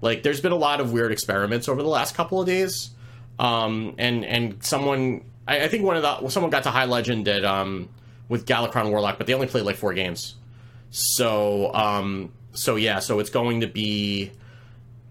Like, 0.00 0.22
there's 0.24 0.40
been 0.40 0.52
a 0.52 0.56
lot 0.56 0.80
of 0.80 0.92
weird 0.92 1.12
experiments 1.12 1.68
over 1.68 1.80
the 1.82 1.88
last 1.88 2.16
couple 2.16 2.40
of 2.40 2.46
days, 2.46 2.90
um, 3.38 3.94
and 3.98 4.24
and 4.24 4.62
someone 4.64 5.24
I, 5.46 5.64
I 5.64 5.68
think 5.68 5.84
one 5.84 5.96
of 5.96 6.02
the 6.02 6.28
someone 6.28 6.50
got 6.50 6.64
to 6.64 6.70
High 6.70 6.86
Legend 6.86 7.28
at 7.28 7.44
um, 7.44 7.88
with 8.28 8.46
Galakrond 8.46 8.90
Warlock, 8.90 9.18
but 9.18 9.26
they 9.26 9.34
only 9.34 9.46
played 9.46 9.64
like 9.64 9.76
four 9.76 9.94
games. 9.94 10.34
So 10.90 11.72
um, 11.74 12.32
so 12.52 12.76
yeah, 12.76 12.98
so 12.98 13.18
it's 13.18 13.30
going 13.30 13.60
to 13.60 13.66
be 13.66 14.32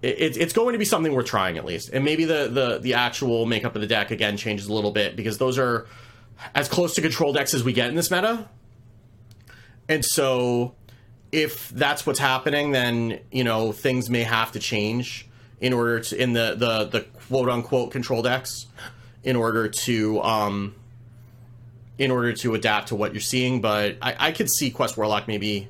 it, 0.02 0.38
it's 0.38 0.54
going 0.54 0.74
to 0.74 0.80
be 0.80 0.86
something 0.86 1.14
we're 1.14 1.24
trying 1.24 1.58
at 1.58 1.66
least, 1.66 1.90
and 1.94 2.04
maybe 2.04 2.26
the 2.26 2.50
the 2.52 2.80
the 2.80 2.94
actual 2.96 3.46
makeup 3.46 3.76
of 3.76 3.82
the 3.82 3.88
deck 3.88 4.12
again 4.12 4.38
changes 4.38 4.68
a 4.68 4.74
little 4.74 4.92
bit 4.92 5.16
because 5.16 5.38
those 5.38 5.58
are 5.58 5.88
as 6.56 6.68
close 6.68 6.96
to 6.96 7.02
control 7.02 7.34
decks 7.34 7.54
as 7.54 7.64
we 7.64 7.74
get 7.74 7.90
in 7.90 7.96
this 7.96 8.12
meta, 8.12 8.48
and 9.88 10.04
so 10.06 10.76
if 11.32 11.70
that's 11.70 12.06
what's 12.06 12.20
happening, 12.20 12.72
then 12.72 13.20
you 13.32 13.44
know 13.44 13.72
things 13.72 14.10
may 14.10 14.24
have 14.24 14.52
to 14.54 14.60
change 14.60 15.28
in 15.60 15.74
order 15.74 16.00
to 16.00 16.22
in 16.22 16.34
the 16.34 16.56
the 16.58 16.86
the 16.86 17.02
quote 17.28 17.50
unquote 17.50 17.92
control 17.92 18.22
decks 18.22 18.68
in 19.24 19.36
order 19.36 19.68
to 19.68 20.22
um 20.22 20.76
in 21.98 22.10
order 22.10 22.34
to 22.34 22.56
adapt 22.56 22.88
to 22.88 22.96
what 22.96 23.14
you're 23.14 23.22
seeing. 23.22 23.62
But 23.62 23.98
I, 24.02 24.16
I 24.18 24.32
could 24.32 24.50
see 24.50 24.72
Quest 24.72 24.98
Warlock 24.98 25.28
maybe 25.28 25.68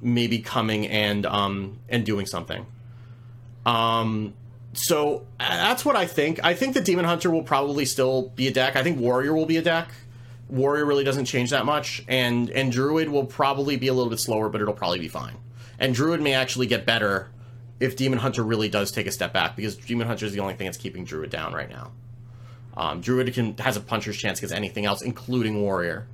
maybe 0.00 0.38
coming 0.38 0.86
and 0.86 1.24
um, 1.26 1.78
and 1.88 2.04
doing 2.04 2.26
something. 2.26 2.66
Um, 3.64 4.34
so 4.76 5.26
that's 5.38 5.84
what 5.84 5.96
I 5.96 6.06
think. 6.06 6.40
I 6.44 6.54
think 6.54 6.74
the 6.74 6.80
Demon 6.80 7.04
Hunter 7.04 7.30
will 7.30 7.42
probably 7.42 7.84
still 7.84 8.28
be 8.30 8.48
a 8.48 8.52
deck. 8.52 8.76
I 8.76 8.82
think 8.82 8.98
Warrior 8.98 9.34
will 9.34 9.46
be 9.46 9.56
a 9.56 9.62
deck. 9.62 9.88
Warrior 10.48 10.84
really 10.84 11.04
doesn't 11.04 11.24
change 11.24 11.50
that 11.50 11.64
much, 11.64 12.04
and 12.08 12.50
and 12.50 12.70
Druid 12.70 13.08
will 13.08 13.24
probably 13.24 13.76
be 13.76 13.88
a 13.88 13.94
little 13.94 14.10
bit 14.10 14.20
slower, 14.20 14.48
but 14.48 14.60
it'll 14.60 14.74
probably 14.74 14.98
be 14.98 15.08
fine. 15.08 15.36
And 15.78 15.94
Druid 15.94 16.20
may 16.20 16.34
actually 16.34 16.66
get 16.66 16.86
better 16.86 17.30
if 17.80 17.96
Demon 17.96 18.18
Hunter 18.18 18.42
really 18.42 18.68
does 18.68 18.92
take 18.92 19.06
a 19.06 19.12
step 19.12 19.32
back, 19.32 19.56
because 19.56 19.76
Demon 19.76 20.06
Hunter 20.06 20.26
is 20.26 20.32
the 20.32 20.40
only 20.40 20.54
thing 20.54 20.66
that's 20.66 20.76
keeping 20.76 21.04
Druid 21.04 21.30
down 21.30 21.52
right 21.52 21.68
now. 21.68 21.92
Um, 22.76 23.00
Druid 23.00 23.32
can 23.34 23.56
has 23.58 23.76
a 23.76 23.80
puncher's 23.80 24.16
chance 24.16 24.38
against 24.38 24.54
anything 24.54 24.84
else, 24.84 25.02
including 25.02 25.60
Warrior. 25.60 26.06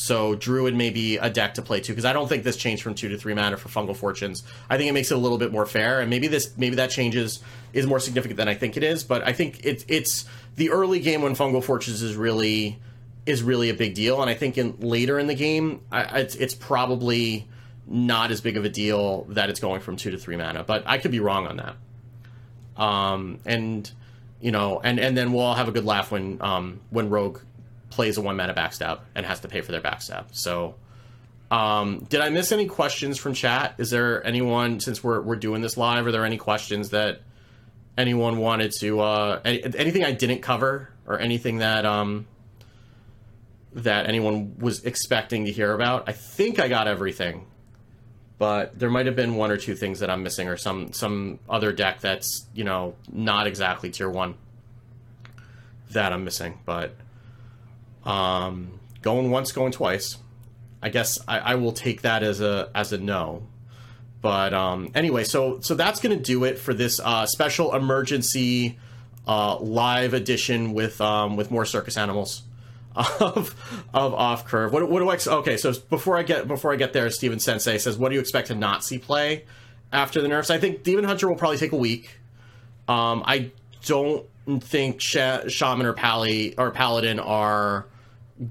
So 0.00 0.36
Druid 0.36 0.76
may 0.76 0.90
be 0.90 1.16
a 1.16 1.28
deck 1.28 1.54
to 1.54 1.62
play 1.62 1.80
too, 1.80 1.92
because 1.92 2.04
I 2.04 2.12
don't 2.12 2.28
think 2.28 2.44
this 2.44 2.56
changed 2.56 2.84
from 2.84 2.94
two 2.94 3.08
to 3.08 3.18
three 3.18 3.34
mana 3.34 3.56
for 3.56 3.68
Fungal 3.68 3.96
Fortunes. 3.96 4.44
I 4.70 4.76
think 4.76 4.88
it 4.88 4.92
makes 4.92 5.10
it 5.10 5.14
a 5.14 5.18
little 5.18 5.38
bit 5.38 5.50
more 5.50 5.66
fair, 5.66 6.00
and 6.00 6.08
maybe 6.08 6.28
this 6.28 6.56
maybe 6.56 6.76
that 6.76 6.90
changes 6.90 7.42
is 7.72 7.84
more 7.84 7.98
significant 7.98 8.36
than 8.36 8.46
I 8.46 8.54
think 8.54 8.76
it 8.76 8.84
is. 8.84 9.02
But 9.02 9.26
I 9.26 9.32
think 9.32 9.58
it's 9.64 9.84
it's 9.88 10.24
the 10.54 10.70
early 10.70 11.00
game 11.00 11.22
when 11.22 11.34
Fungal 11.34 11.64
Fortunes 11.64 12.00
is 12.00 12.14
really 12.14 12.78
is 13.26 13.42
really 13.42 13.70
a 13.70 13.74
big 13.74 13.94
deal, 13.94 14.22
and 14.22 14.30
I 14.30 14.34
think 14.34 14.56
in 14.56 14.78
later 14.78 15.18
in 15.18 15.26
the 15.26 15.34
game, 15.34 15.80
I, 15.90 16.20
it's 16.20 16.36
it's 16.36 16.54
probably 16.54 17.48
not 17.88 18.30
as 18.30 18.40
big 18.40 18.56
of 18.56 18.64
a 18.64 18.68
deal 18.68 19.24
that 19.30 19.50
it's 19.50 19.58
going 19.58 19.80
from 19.80 19.96
two 19.96 20.12
to 20.12 20.16
three 20.16 20.36
mana. 20.36 20.62
But 20.62 20.84
I 20.86 20.98
could 20.98 21.10
be 21.10 21.18
wrong 21.18 21.48
on 21.48 21.56
that. 21.56 22.80
Um, 22.80 23.40
and 23.44 23.90
you 24.40 24.52
know, 24.52 24.80
and 24.80 25.00
and 25.00 25.16
then 25.16 25.32
we'll 25.32 25.42
all 25.42 25.56
have 25.56 25.66
a 25.66 25.72
good 25.72 25.84
laugh 25.84 26.12
when 26.12 26.40
um 26.40 26.82
when 26.90 27.10
Rogue 27.10 27.40
plays 27.90 28.16
a 28.16 28.22
one 28.22 28.36
mana 28.36 28.54
backstab 28.54 29.00
and 29.14 29.24
has 29.24 29.40
to 29.40 29.48
pay 29.48 29.60
for 29.60 29.72
their 29.72 29.80
backstab. 29.80 30.26
So, 30.32 30.74
um, 31.50 32.00
did 32.08 32.20
I 32.20 32.28
miss 32.28 32.52
any 32.52 32.66
questions 32.66 33.18
from 33.18 33.34
chat? 33.34 33.74
Is 33.78 33.90
there 33.90 34.24
anyone 34.26 34.80
since 34.80 35.02
we're 35.02 35.20
we're 35.20 35.36
doing 35.36 35.62
this 35.62 35.76
live? 35.76 36.06
Are 36.06 36.12
there 36.12 36.24
any 36.24 36.36
questions 36.36 36.90
that 36.90 37.22
anyone 37.96 38.38
wanted 38.38 38.72
to 38.80 39.00
uh, 39.00 39.40
any, 39.44 39.64
anything 39.64 40.04
I 40.04 40.12
didn't 40.12 40.40
cover 40.40 40.90
or 41.06 41.18
anything 41.18 41.58
that 41.58 41.86
um 41.86 42.26
that 43.72 44.06
anyone 44.06 44.56
was 44.58 44.84
expecting 44.84 45.46
to 45.46 45.52
hear 45.52 45.72
about? 45.72 46.08
I 46.08 46.12
think 46.12 46.60
I 46.60 46.68
got 46.68 46.86
everything, 46.86 47.46
but 48.38 48.78
there 48.78 48.90
might 48.90 49.06
have 49.06 49.16
been 49.16 49.36
one 49.36 49.50
or 49.50 49.56
two 49.56 49.74
things 49.74 50.00
that 50.00 50.10
I'm 50.10 50.22
missing 50.22 50.48
or 50.48 50.58
some 50.58 50.92
some 50.92 51.38
other 51.48 51.72
deck 51.72 52.00
that's 52.00 52.46
you 52.52 52.64
know 52.64 52.94
not 53.10 53.46
exactly 53.46 53.90
tier 53.90 54.10
one 54.10 54.34
that 55.92 56.12
I'm 56.12 56.24
missing, 56.24 56.58
but. 56.66 56.94
Um, 58.04 58.80
going 59.02 59.30
once, 59.30 59.52
going 59.52 59.72
twice. 59.72 60.16
I 60.82 60.88
guess 60.90 61.18
I, 61.26 61.38
I, 61.38 61.54
will 61.56 61.72
take 61.72 62.02
that 62.02 62.22
as 62.22 62.40
a 62.40 62.70
as 62.74 62.92
a 62.92 62.98
no. 62.98 63.42
But 64.20 64.54
um, 64.54 64.90
anyway, 64.94 65.24
so 65.24 65.60
so 65.60 65.74
that's 65.74 66.00
going 66.00 66.16
to 66.16 66.22
do 66.22 66.44
it 66.44 66.58
for 66.58 66.72
this 66.72 67.00
uh, 67.00 67.26
special 67.26 67.74
emergency 67.74 68.78
uh, 69.26 69.58
live 69.58 70.14
edition 70.14 70.72
with 70.72 71.00
um, 71.00 71.36
with 71.36 71.50
more 71.50 71.64
circus 71.64 71.96
animals. 71.96 72.42
of 73.20 73.54
of 73.94 74.14
off 74.14 74.44
curve. 74.46 74.72
What, 74.72 74.88
what 74.90 74.98
do 74.98 75.08
I? 75.08 75.36
Okay, 75.38 75.56
so 75.56 75.72
before 75.88 76.16
I 76.16 76.24
get 76.24 76.48
before 76.48 76.72
I 76.72 76.76
get 76.76 76.92
there, 76.92 77.08
Steven 77.10 77.38
Sensei 77.38 77.78
says, 77.78 77.96
"What 77.96 78.08
do 78.08 78.16
you 78.16 78.20
expect 78.20 78.48
to 78.48 78.56
not 78.56 78.82
see 78.82 78.98
play 78.98 79.44
after 79.92 80.20
the 80.20 80.26
nerfs?" 80.26 80.50
I 80.50 80.58
think 80.58 80.82
Demon 80.82 81.04
Hunter 81.04 81.28
will 81.28 81.36
probably 81.36 81.58
take 81.58 81.70
a 81.70 81.76
week. 81.76 82.18
Um, 82.88 83.22
I 83.24 83.52
don't 83.84 84.26
think 84.60 85.00
Sh- 85.00 85.48
Shaman 85.48 85.86
or 85.86 85.92
Pally 85.92 86.54
or 86.56 86.70
Paladin 86.70 87.20
are 87.20 87.86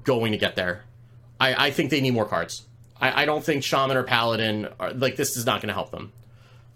going 0.04 0.32
to 0.32 0.38
get 0.38 0.56
there. 0.56 0.84
I, 1.40 1.66
I 1.66 1.70
think 1.70 1.90
they 1.90 2.00
need 2.00 2.12
more 2.12 2.26
cards. 2.26 2.66
I, 3.00 3.22
I 3.22 3.24
don't 3.24 3.44
think 3.44 3.64
Shaman 3.64 3.96
or 3.96 4.02
Paladin 4.02 4.68
are 4.78 4.92
like 4.92 5.16
this 5.16 5.36
is 5.36 5.46
not 5.46 5.60
going 5.60 5.68
to 5.68 5.74
help 5.74 5.90
them. 5.90 6.12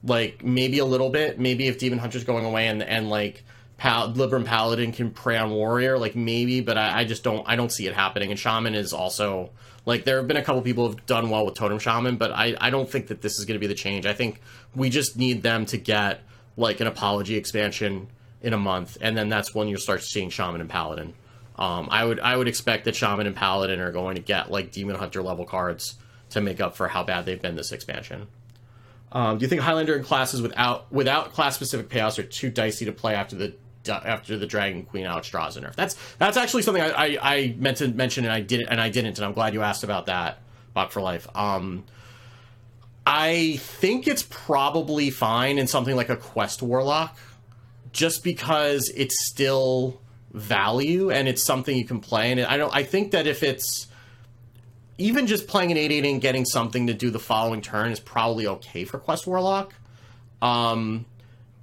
Like 0.05 0.43
maybe 0.45 0.79
a 0.79 0.85
little 0.85 1.11
bit. 1.11 1.39
Maybe 1.39 1.69
if 1.69 1.79
Demon 1.79 1.99
Hunter's 1.99 2.25
going 2.25 2.45
away 2.45 2.67
and 2.69 2.83
and 2.83 3.09
like 3.09 3.45
Pal- 3.77 4.13
Libram 4.13 4.45
Paladin 4.45 4.93
can 4.93 5.11
prey 5.11 5.37
on 5.37 5.51
Warrior, 5.51 5.99
like 5.99 6.15
maybe, 6.15 6.61
but 6.61 6.77
I, 6.77 7.01
I, 7.01 7.05
just 7.05 7.23
don't 7.23 7.49
I 7.49 7.57
don't 7.57 7.71
see 7.71 7.87
it 7.87 7.95
happening. 7.95 8.31
And 8.31 8.39
Shaman 8.39 8.75
is 8.75 8.93
also 8.93 9.51
like 9.87 10.05
there 10.05 10.19
have 10.19 10.29
been 10.29 10.37
a 10.37 10.43
couple 10.43 10.63
people 10.63 10.89
who've 10.89 11.07
done 11.07 11.31
well 11.31 11.45
with 11.45 11.55
Totem 11.55 11.79
Shaman, 11.79 12.17
but 12.17 12.33
I, 12.33 12.57
I 12.61 12.71
don't 12.71 12.89
think 12.89 13.09
that 13.09 13.23
this 13.23 13.39
is 13.39 13.45
going 13.45 13.55
to 13.55 13.61
be 13.61 13.67
the 13.67 13.75
change. 13.75 14.07
I 14.07 14.13
think 14.13 14.41
we 14.75 14.91
just 14.91 15.17
need 15.17 15.43
them 15.43 15.67
to 15.67 15.77
get 15.77 16.21
like 16.57 16.81
an 16.81 16.87
apology 16.87 17.37
expansion 17.37 18.09
in 18.43 18.53
a 18.53 18.59
month, 18.59 18.99
and 19.01 19.17
then 19.17 19.29
that's 19.29 19.55
when 19.55 19.69
you 19.69 19.77
start 19.77 20.03
seeing 20.03 20.31
Shaman 20.31 20.61
and 20.61 20.69
Paladin. 20.69 21.15
Um, 21.57 21.89
I 21.91 22.05
would 22.05 22.21
I 22.21 22.37
would 22.37 22.49
expect 22.49 22.85
that 22.87 22.97
Shaman 22.97 23.27
and 23.27 23.37
Paladin 23.37 23.81
are 23.81 23.93
going 23.93 24.17
to 24.17 24.23
get 24.23 24.51
like 24.51 24.73
Demon 24.73 24.97
Hunter 24.97 25.23
level 25.23 25.45
cards 25.45 25.97
to 26.31 26.41
make 26.41 26.61
up 26.61 26.77
for 26.77 26.89
how 26.89 27.05
bad 27.05 27.25
they've 27.25 27.41
been 27.41 27.57
this 27.57 27.73
expansion. 27.73 28.27
Um, 29.13 29.39
do 29.39 29.45
you 29.45 29.49
think 29.49 29.61
Highlander 29.61 29.95
and 29.95 30.05
classes 30.05 30.41
without 30.41 30.91
without 30.91 31.33
class 31.33 31.55
specific 31.55 31.89
payouts 31.89 32.19
are 32.19 32.23
too 32.23 32.51
dicey 32.51 32.87
to 32.87 32.93
play 32.93 33.15
after 33.15 33.37
the 33.37 33.55
after 33.87 34.39
the 34.39 34.47
Dragon 34.47 34.85
Queen 34.85 35.05
Alexstrasza 35.05 35.63
nerf? 35.63 35.75
That's 35.75 35.97
that's 36.19 36.37
actually 36.37 36.63
something 36.63 36.83
I, 36.83 36.91
I, 36.91 37.19
I, 37.23 37.55
meant 37.59 37.79
to 37.79 37.89
mention 37.89 38.25
and 38.25 38.33
I 38.33 38.41
didn't 38.41 38.69
and 38.69 38.81
I 38.81 38.89
didn't 38.89 39.19
and 39.19 39.25
I'm 39.25 39.35
glad 39.35 39.53
you 39.55 39.63
asked 39.63 39.85
about 39.85 40.07
that. 40.07 40.39
Bot 40.73 40.93
for 40.93 41.03
life. 41.03 41.29
Um, 41.37 41.85
I 43.07 43.57
think 43.59 44.07
it's 44.07 44.23
probably 44.23 45.11
fine 45.11 45.59
in 45.59 45.67
something 45.67 45.97
like 45.97 46.09
a 46.09 46.17
Quest 46.17 46.63
Warlock, 46.63 47.19
just 47.93 48.25
because 48.25 48.91
it's 48.97 49.29
still 49.29 50.01
value 50.33 51.11
and 51.11 51.29
it's 51.29 51.45
something 51.45 51.77
you 51.77 51.85
can 51.85 52.01
play. 52.01 52.33
And 52.33 52.41
I 52.41 52.57
don't. 52.57 52.75
I 52.75 52.83
think 52.83 53.13
that 53.13 53.27
if 53.27 53.43
it's 53.43 53.87
even 54.99 55.27
just 55.27 55.47
playing 55.47 55.71
an 55.71 55.77
8 55.77 55.93
8 55.93 56.05
and 56.07 56.21
getting 56.21 56.45
something 56.45 56.87
to 56.87 56.95
do 56.95 57.11
the 57.11 57.19
following 57.19 57.61
turn 57.61 57.93
is 57.93 58.01
probably 58.01 58.47
okay 58.47 58.85
for 58.85 58.99
Quest 58.99 59.27
Warlock. 59.27 59.75
Um, 60.41 61.07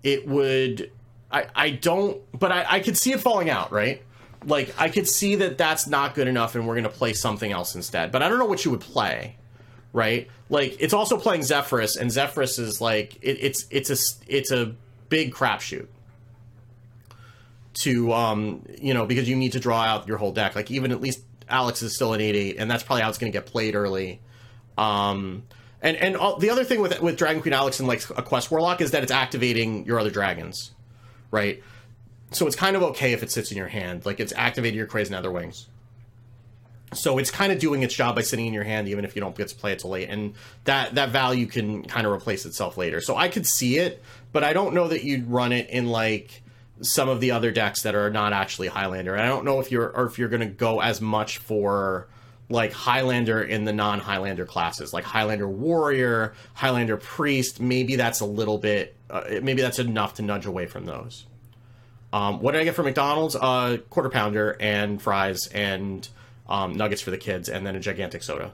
it 0.04 0.28
would. 0.28 0.92
I, 1.32 1.46
I 1.56 1.70
don't. 1.72 2.22
But 2.38 2.52
I, 2.52 2.66
I 2.70 2.80
could 2.80 2.98
see 2.98 3.12
it 3.12 3.20
falling 3.20 3.50
out, 3.50 3.72
right? 3.72 4.04
Like, 4.46 4.74
I 4.80 4.88
could 4.88 5.08
see 5.08 5.36
that 5.36 5.58
that's 5.58 5.86
not 5.86 6.16
good 6.16 6.30
enough 6.30 6.56
and 6.56 6.66
we're 6.66 6.76
going 6.76 6.86
to 6.86 6.90
play 6.90 7.12
something 7.12 7.52
else 7.52 7.76
instead. 7.76 8.10
But 8.10 8.24
I 8.24 8.30
don't 8.30 8.40
know 8.40 8.46
what 8.46 8.64
you 8.64 8.72
would 8.72 8.80
play, 8.80 9.36
right? 9.92 10.30
Like, 10.50 10.78
it's 10.80 10.94
also 10.94 11.18
playing 11.18 11.44
Zephyrus, 11.44 11.98
and 11.98 12.10
Zephyrus 12.10 12.58
is 12.58 12.80
like. 12.80 13.18
It, 13.22 13.38
it's, 13.42 13.66
it's, 13.70 13.90
a, 13.90 13.98
it's 14.28 14.52
a 14.52 14.76
big 15.10 15.34
crapshoot 15.34 15.88
to 17.80 18.12
um 18.14 18.66
you 18.82 18.94
know 18.94 19.06
because 19.06 19.30
you 19.30 19.36
need 19.36 19.54
to 19.54 19.60
draw 19.60 19.82
out 19.82 20.08
your 20.08 20.18
whole 20.18 20.32
deck 20.32 20.56
like 20.56 20.70
even 20.70 20.92
at 20.92 21.00
least 21.00 21.22
Alex 21.50 21.82
is 21.82 21.96
still 21.96 22.14
an 22.14 22.22
8-8, 22.22 22.56
and 22.60 22.70
that's 22.70 22.84
probably 22.84 23.02
how 23.02 23.10
it's 23.10 23.18
going 23.18 23.32
to 23.32 23.38
get 23.38 23.48
played 23.48 23.76
early. 23.76 24.20
Um, 24.78 25.44
and 25.82 25.98
and 25.98 26.16
all, 26.16 26.38
the 26.38 26.50
other 26.50 26.64
thing 26.64 26.82
with 26.82 27.00
with 27.02 27.18
Dragon 27.18 27.42
Queen 27.42 27.54
Alex 27.54 27.80
and 27.80 27.88
like 27.88 28.08
a 28.12 28.22
Quest 28.22 28.52
Warlock 28.52 28.82
is 28.82 28.92
that 28.92 29.04
it's 29.04 29.12
activating 29.12 29.86
your 29.86 30.00
other 30.00 30.10
dragons, 30.10 30.72
right? 31.32 31.64
So 32.32 32.48
it's 32.48 32.56
kind 32.56 32.76
of 32.76 32.84
okay 32.84 33.14
if 33.14 33.24
it 33.24 33.32
sits 33.32 33.52
in 33.52 33.58
your 33.58 33.68
hand, 33.68 34.06
like 34.06 34.20
it's 34.20 34.34
activating 34.36 34.78
your 34.78 34.88
Crazed 34.88 35.12
Netherwings. 35.12 35.66
So 36.94 37.18
it's 37.18 37.32
kind 37.32 37.52
of 37.52 37.60
doing 37.60 37.84
its 37.84 37.94
job 37.94 38.16
by 38.16 38.22
sitting 38.22 38.46
in 38.46 38.54
your 38.54 38.64
hand, 38.64 38.88
even 38.88 39.06
if 39.06 39.16
you 39.16 39.22
don't 39.22 39.36
get 39.36 39.48
to 39.50 39.56
play 39.56 39.72
it 39.72 39.80
till 39.80 39.92
late, 39.92 40.10
and 40.10 40.34
that 40.66 40.96
that 40.96 41.10
value 41.10 41.46
can 41.46 41.84
kind 41.84 42.06
of 42.06 42.14
replace 42.14 42.46
itself 42.46 42.78
later. 42.78 43.00
So 43.00 43.16
I 43.16 43.30
could 43.30 43.48
see 43.48 43.78
it, 43.78 44.04
but 44.32 44.44
I 44.44 44.54
don't 44.54 44.74
know 44.74 44.88
that 44.90 45.04
you'd 45.04 45.30
run 45.30 45.52
it 45.52 45.70
in 45.70 45.88
like 45.88 46.44
some 46.82 47.10
of 47.10 47.20
the 47.20 47.32
other 47.32 47.52
decks 47.52 47.84
that 47.84 47.96
are 47.96 48.10
not 48.10 48.34
actually 48.34 48.68
Highlander. 48.68 49.14
And 49.14 49.24
I 49.24 49.28
don't 49.28 49.46
know 49.46 49.60
if 49.60 49.72
you're 49.72 49.90
or 49.90 50.06
if 50.06 50.18
you're 50.18 50.30
going 50.30 50.42
to 50.42 50.48
go 50.48 50.80
as 50.82 51.02
much 51.02 51.38
for 51.40 52.08
like 52.50 52.74
Highlander 52.74 53.42
in 53.42 53.64
the 53.64 53.74
non 53.74 54.00
Highlander 54.00 54.46
classes, 54.46 54.94
like 54.94 55.04
Highlander 55.04 55.48
Warrior, 55.48 56.34
Highlander 56.54 56.98
Priest. 56.98 57.60
Maybe 57.60 57.96
that's 57.96 58.20
a 58.20 58.26
little 58.26 58.58
bit, 58.58 58.96
uh, 59.10 59.24
maybe 59.42 59.62
that's 59.62 59.80
enough 59.80 60.16
to 60.16 60.24
nudge 60.24 60.46
away 60.46 60.66
from 60.66 60.86
those. 60.86 61.26
Um, 62.12 62.40
what 62.42 62.54
did 62.54 62.62
I 62.62 62.64
get 62.64 62.76
from 62.76 62.86
McDonald's? 62.86 63.36
A 63.36 63.42
uh, 63.42 63.78
quarter 63.78 64.10
pounder 64.10 64.58
and 64.60 65.00
fries 65.00 65.46
and 65.48 66.08
um, 66.48 66.74
nuggets 66.74 67.02
for 67.02 67.12
the 67.12 67.20
kids, 67.20 67.50
and 67.50 67.66
then 67.66 67.76
a 67.76 67.80
gigantic 67.80 68.24
soda 68.24 68.52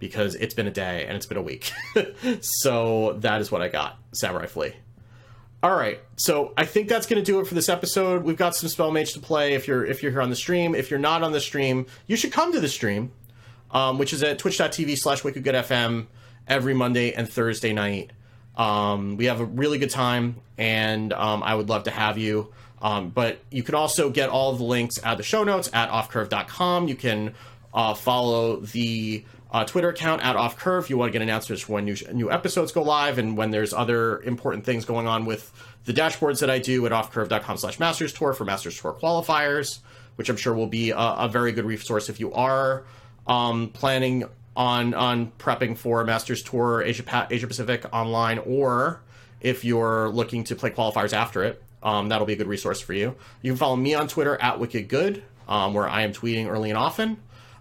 because 0.00 0.34
it's 0.34 0.54
been 0.54 0.66
a 0.66 0.72
day 0.72 1.06
and 1.06 1.16
it's 1.16 1.26
been 1.26 1.38
a 1.38 1.42
week. 1.42 1.72
so 2.40 3.14
that 3.20 3.40
is 3.40 3.50
what 3.50 3.62
I 3.62 3.68
got. 3.68 3.98
Samurai 4.12 4.46
Flea. 4.46 4.74
All 5.60 5.74
right, 5.74 6.00
so 6.14 6.52
I 6.56 6.64
think 6.64 6.88
that's 6.88 7.08
going 7.08 7.20
to 7.20 7.24
do 7.24 7.40
it 7.40 7.48
for 7.48 7.54
this 7.56 7.68
episode. 7.68 8.22
We've 8.22 8.36
got 8.36 8.54
some 8.54 8.68
spell 8.68 8.92
mage 8.92 9.12
to 9.14 9.18
play. 9.18 9.54
If 9.54 9.66
you're 9.66 9.84
if 9.84 10.04
you're 10.04 10.12
here 10.12 10.22
on 10.22 10.30
the 10.30 10.36
stream, 10.36 10.72
if 10.72 10.88
you're 10.88 11.00
not 11.00 11.24
on 11.24 11.32
the 11.32 11.40
stream, 11.40 11.86
you 12.06 12.14
should 12.14 12.30
come 12.30 12.52
to 12.52 12.60
the 12.60 12.68
stream, 12.68 13.10
um, 13.72 13.98
which 13.98 14.12
is 14.12 14.22
at 14.22 14.38
twitch.tv/slash 14.38 15.22
wickedgoodfm 15.22 16.06
every 16.46 16.74
Monday 16.74 17.12
and 17.12 17.28
Thursday 17.28 17.72
night. 17.72 18.12
Um, 18.56 19.16
we 19.16 19.24
have 19.24 19.40
a 19.40 19.44
really 19.44 19.78
good 19.78 19.90
time, 19.90 20.36
and 20.58 21.12
um, 21.12 21.42
I 21.42 21.56
would 21.56 21.68
love 21.68 21.82
to 21.84 21.90
have 21.90 22.18
you. 22.18 22.52
Um, 22.80 23.10
but 23.10 23.40
you 23.50 23.64
can 23.64 23.74
also 23.74 24.10
get 24.10 24.28
all 24.28 24.52
the 24.52 24.62
links 24.62 25.00
at 25.02 25.16
the 25.16 25.24
show 25.24 25.42
notes 25.42 25.68
at 25.72 25.90
offcurve.com. 25.90 26.86
You 26.86 26.94
can 26.94 27.34
uh, 27.78 27.94
follow 27.94 28.56
the 28.56 29.24
uh, 29.52 29.64
Twitter 29.64 29.90
account 29.90 30.20
at 30.24 30.34
Off 30.34 30.56
Curve. 30.56 30.90
You 30.90 30.98
want 30.98 31.10
to 31.10 31.12
get 31.12 31.22
announcements 31.22 31.68
when 31.68 31.84
new, 31.84 31.94
new 32.12 32.28
episodes 32.28 32.72
go 32.72 32.82
live 32.82 33.18
and 33.18 33.36
when 33.36 33.52
there's 33.52 33.72
other 33.72 34.20
important 34.22 34.64
things 34.64 34.84
going 34.84 35.06
on 35.06 35.26
with 35.26 35.52
the 35.84 35.92
dashboards 35.92 36.40
that 36.40 36.50
I 36.50 36.58
do 36.58 36.84
at 36.86 36.92
offcurve.com 36.92 37.56
slash 37.56 37.78
Masters 37.78 38.12
Tour 38.12 38.32
for 38.32 38.44
Masters 38.44 38.80
Tour 38.80 38.96
qualifiers, 39.00 39.78
which 40.16 40.28
I'm 40.28 40.36
sure 40.36 40.52
will 40.54 40.66
be 40.66 40.90
a, 40.90 40.98
a 40.98 41.28
very 41.28 41.52
good 41.52 41.64
resource 41.64 42.08
if 42.08 42.18
you 42.18 42.32
are 42.32 42.84
um, 43.28 43.68
planning 43.68 44.24
on 44.56 44.92
on 44.94 45.30
prepping 45.38 45.78
for 45.78 46.02
Masters 46.02 46.42
Tour 46.42 46.82
Asia, 46.82 47.28
Asia 47.30 47.46
Pacific 47.46 47.84
online 47.92 48.40
or 48.40 49.00
if 49.40 49.64
you're 49.64 50.08
looking 50.08 50.42
to 50.44 50.56
play 50.56 50.70
qualifiers 50.70 51.12
after 51.12 51.44
it. 51.44 51.62
Um, 51.80 52.08
that'll 52.08 52.26
be 52.26 52.32
a 52.32 52.36
good 52.36 52.48
resource 52.48 52.80
for 52.80 52.92
you. 52.92 53.14
You 53.40 53.52
can 53.52 53.56
follow 53.56 53.76
me 53.76 53.94
on 53.94 54.08
Twitter 54.08 54.36
at 54.42 54.58
WickedGood, 54.58 55.22
um, 55.46 55.74
where 55.74 55.88
I 55.88 56.02
am 56.02 56.12
tweeting 56.12 56.48
early 56.48 56.70
and 56.70 56.76
often. 56.76 57.18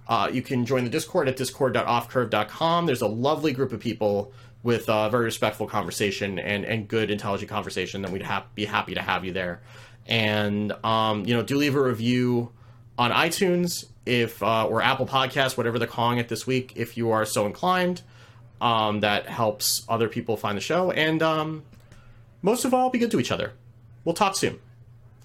Uh, 0.08 0.30
you 0.32 0.42
can 0.42 0.66
join 0.66 0.84
the 0.84 0.90
Discord 0.90 1.28
at 1.28 1.36
discord.offcurve.com. 1.36 2.86
There's 2.86 3.02
a 3.02 3.08
lovely 3.08 3.52
group 3.52 3.74
of 3.74 3.80
people 3.80 4.32
with 4.64 4.90
uh, 4.90 5.10
very 5.10 5.26
respectful 5.26 5.68
conversation 5.68 6.40
and, 6.40 6.66
and 6.66 6.88
good, 6.88 7.12
intelligent 7.12 7.50
conversation 7.50 8.02
that 8.02 8.12
we'd 8.12 8.24
ha- 8.24 8.46
be 8.56 8.66
happy 8.66 8.94
to 8.96 9.02
have 9.02 9.26
you 9.26 9.32
there. 9.32 9.62
And, 10.06 10.72
um, 10.86 11.26
you 11.26 11.34
know, 11.36 11.44
do 11.44 11.58
leave 11.58 11.76
a 11.76 11.82
review 11.82 12.52
on 12.98 13.12
iTunes 13.12 13.86
if 14.06 14.42
uh, 14.42 14.66
or 14.66 14.82
Apple 14.82 15.06
Podcasts, 15.06 15.58
whatever 15.58 15.78
they're 15.78 15.88
calling 15.88 16.18
it 16.18 16.30
this 16.30 16.48
week, 16.48 16.74
if 16.76 16.98
you 16.98 17.12
are 17.12 17.26
so 17.26 17.46
inclined. 17.46 18.02
Um, 18.60 19.02
that 19.02 19.28
helps 19.28 19.86
other 19.88 20.10
people 20.10 20.36
find 20.36 20.58
the 20.58 20.62
show. 20.62 20.90
And 20.90 21.22
um, 21.22 21.64
most 22.42 22.66
of 22.66 22.74
all, 22.74 22.90
be 22.90 22.98
good 22.98 23.12
to 23.12 23.20
each 23.20 23.32
other. 23.32 23.54
We'll 24.04 24.16
talk 24.16 24.36
soon. 24.36 24.60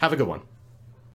Have 0.01 0.13
a 0.13 0.17
good 0.17 0.27
one. 0.29 0.43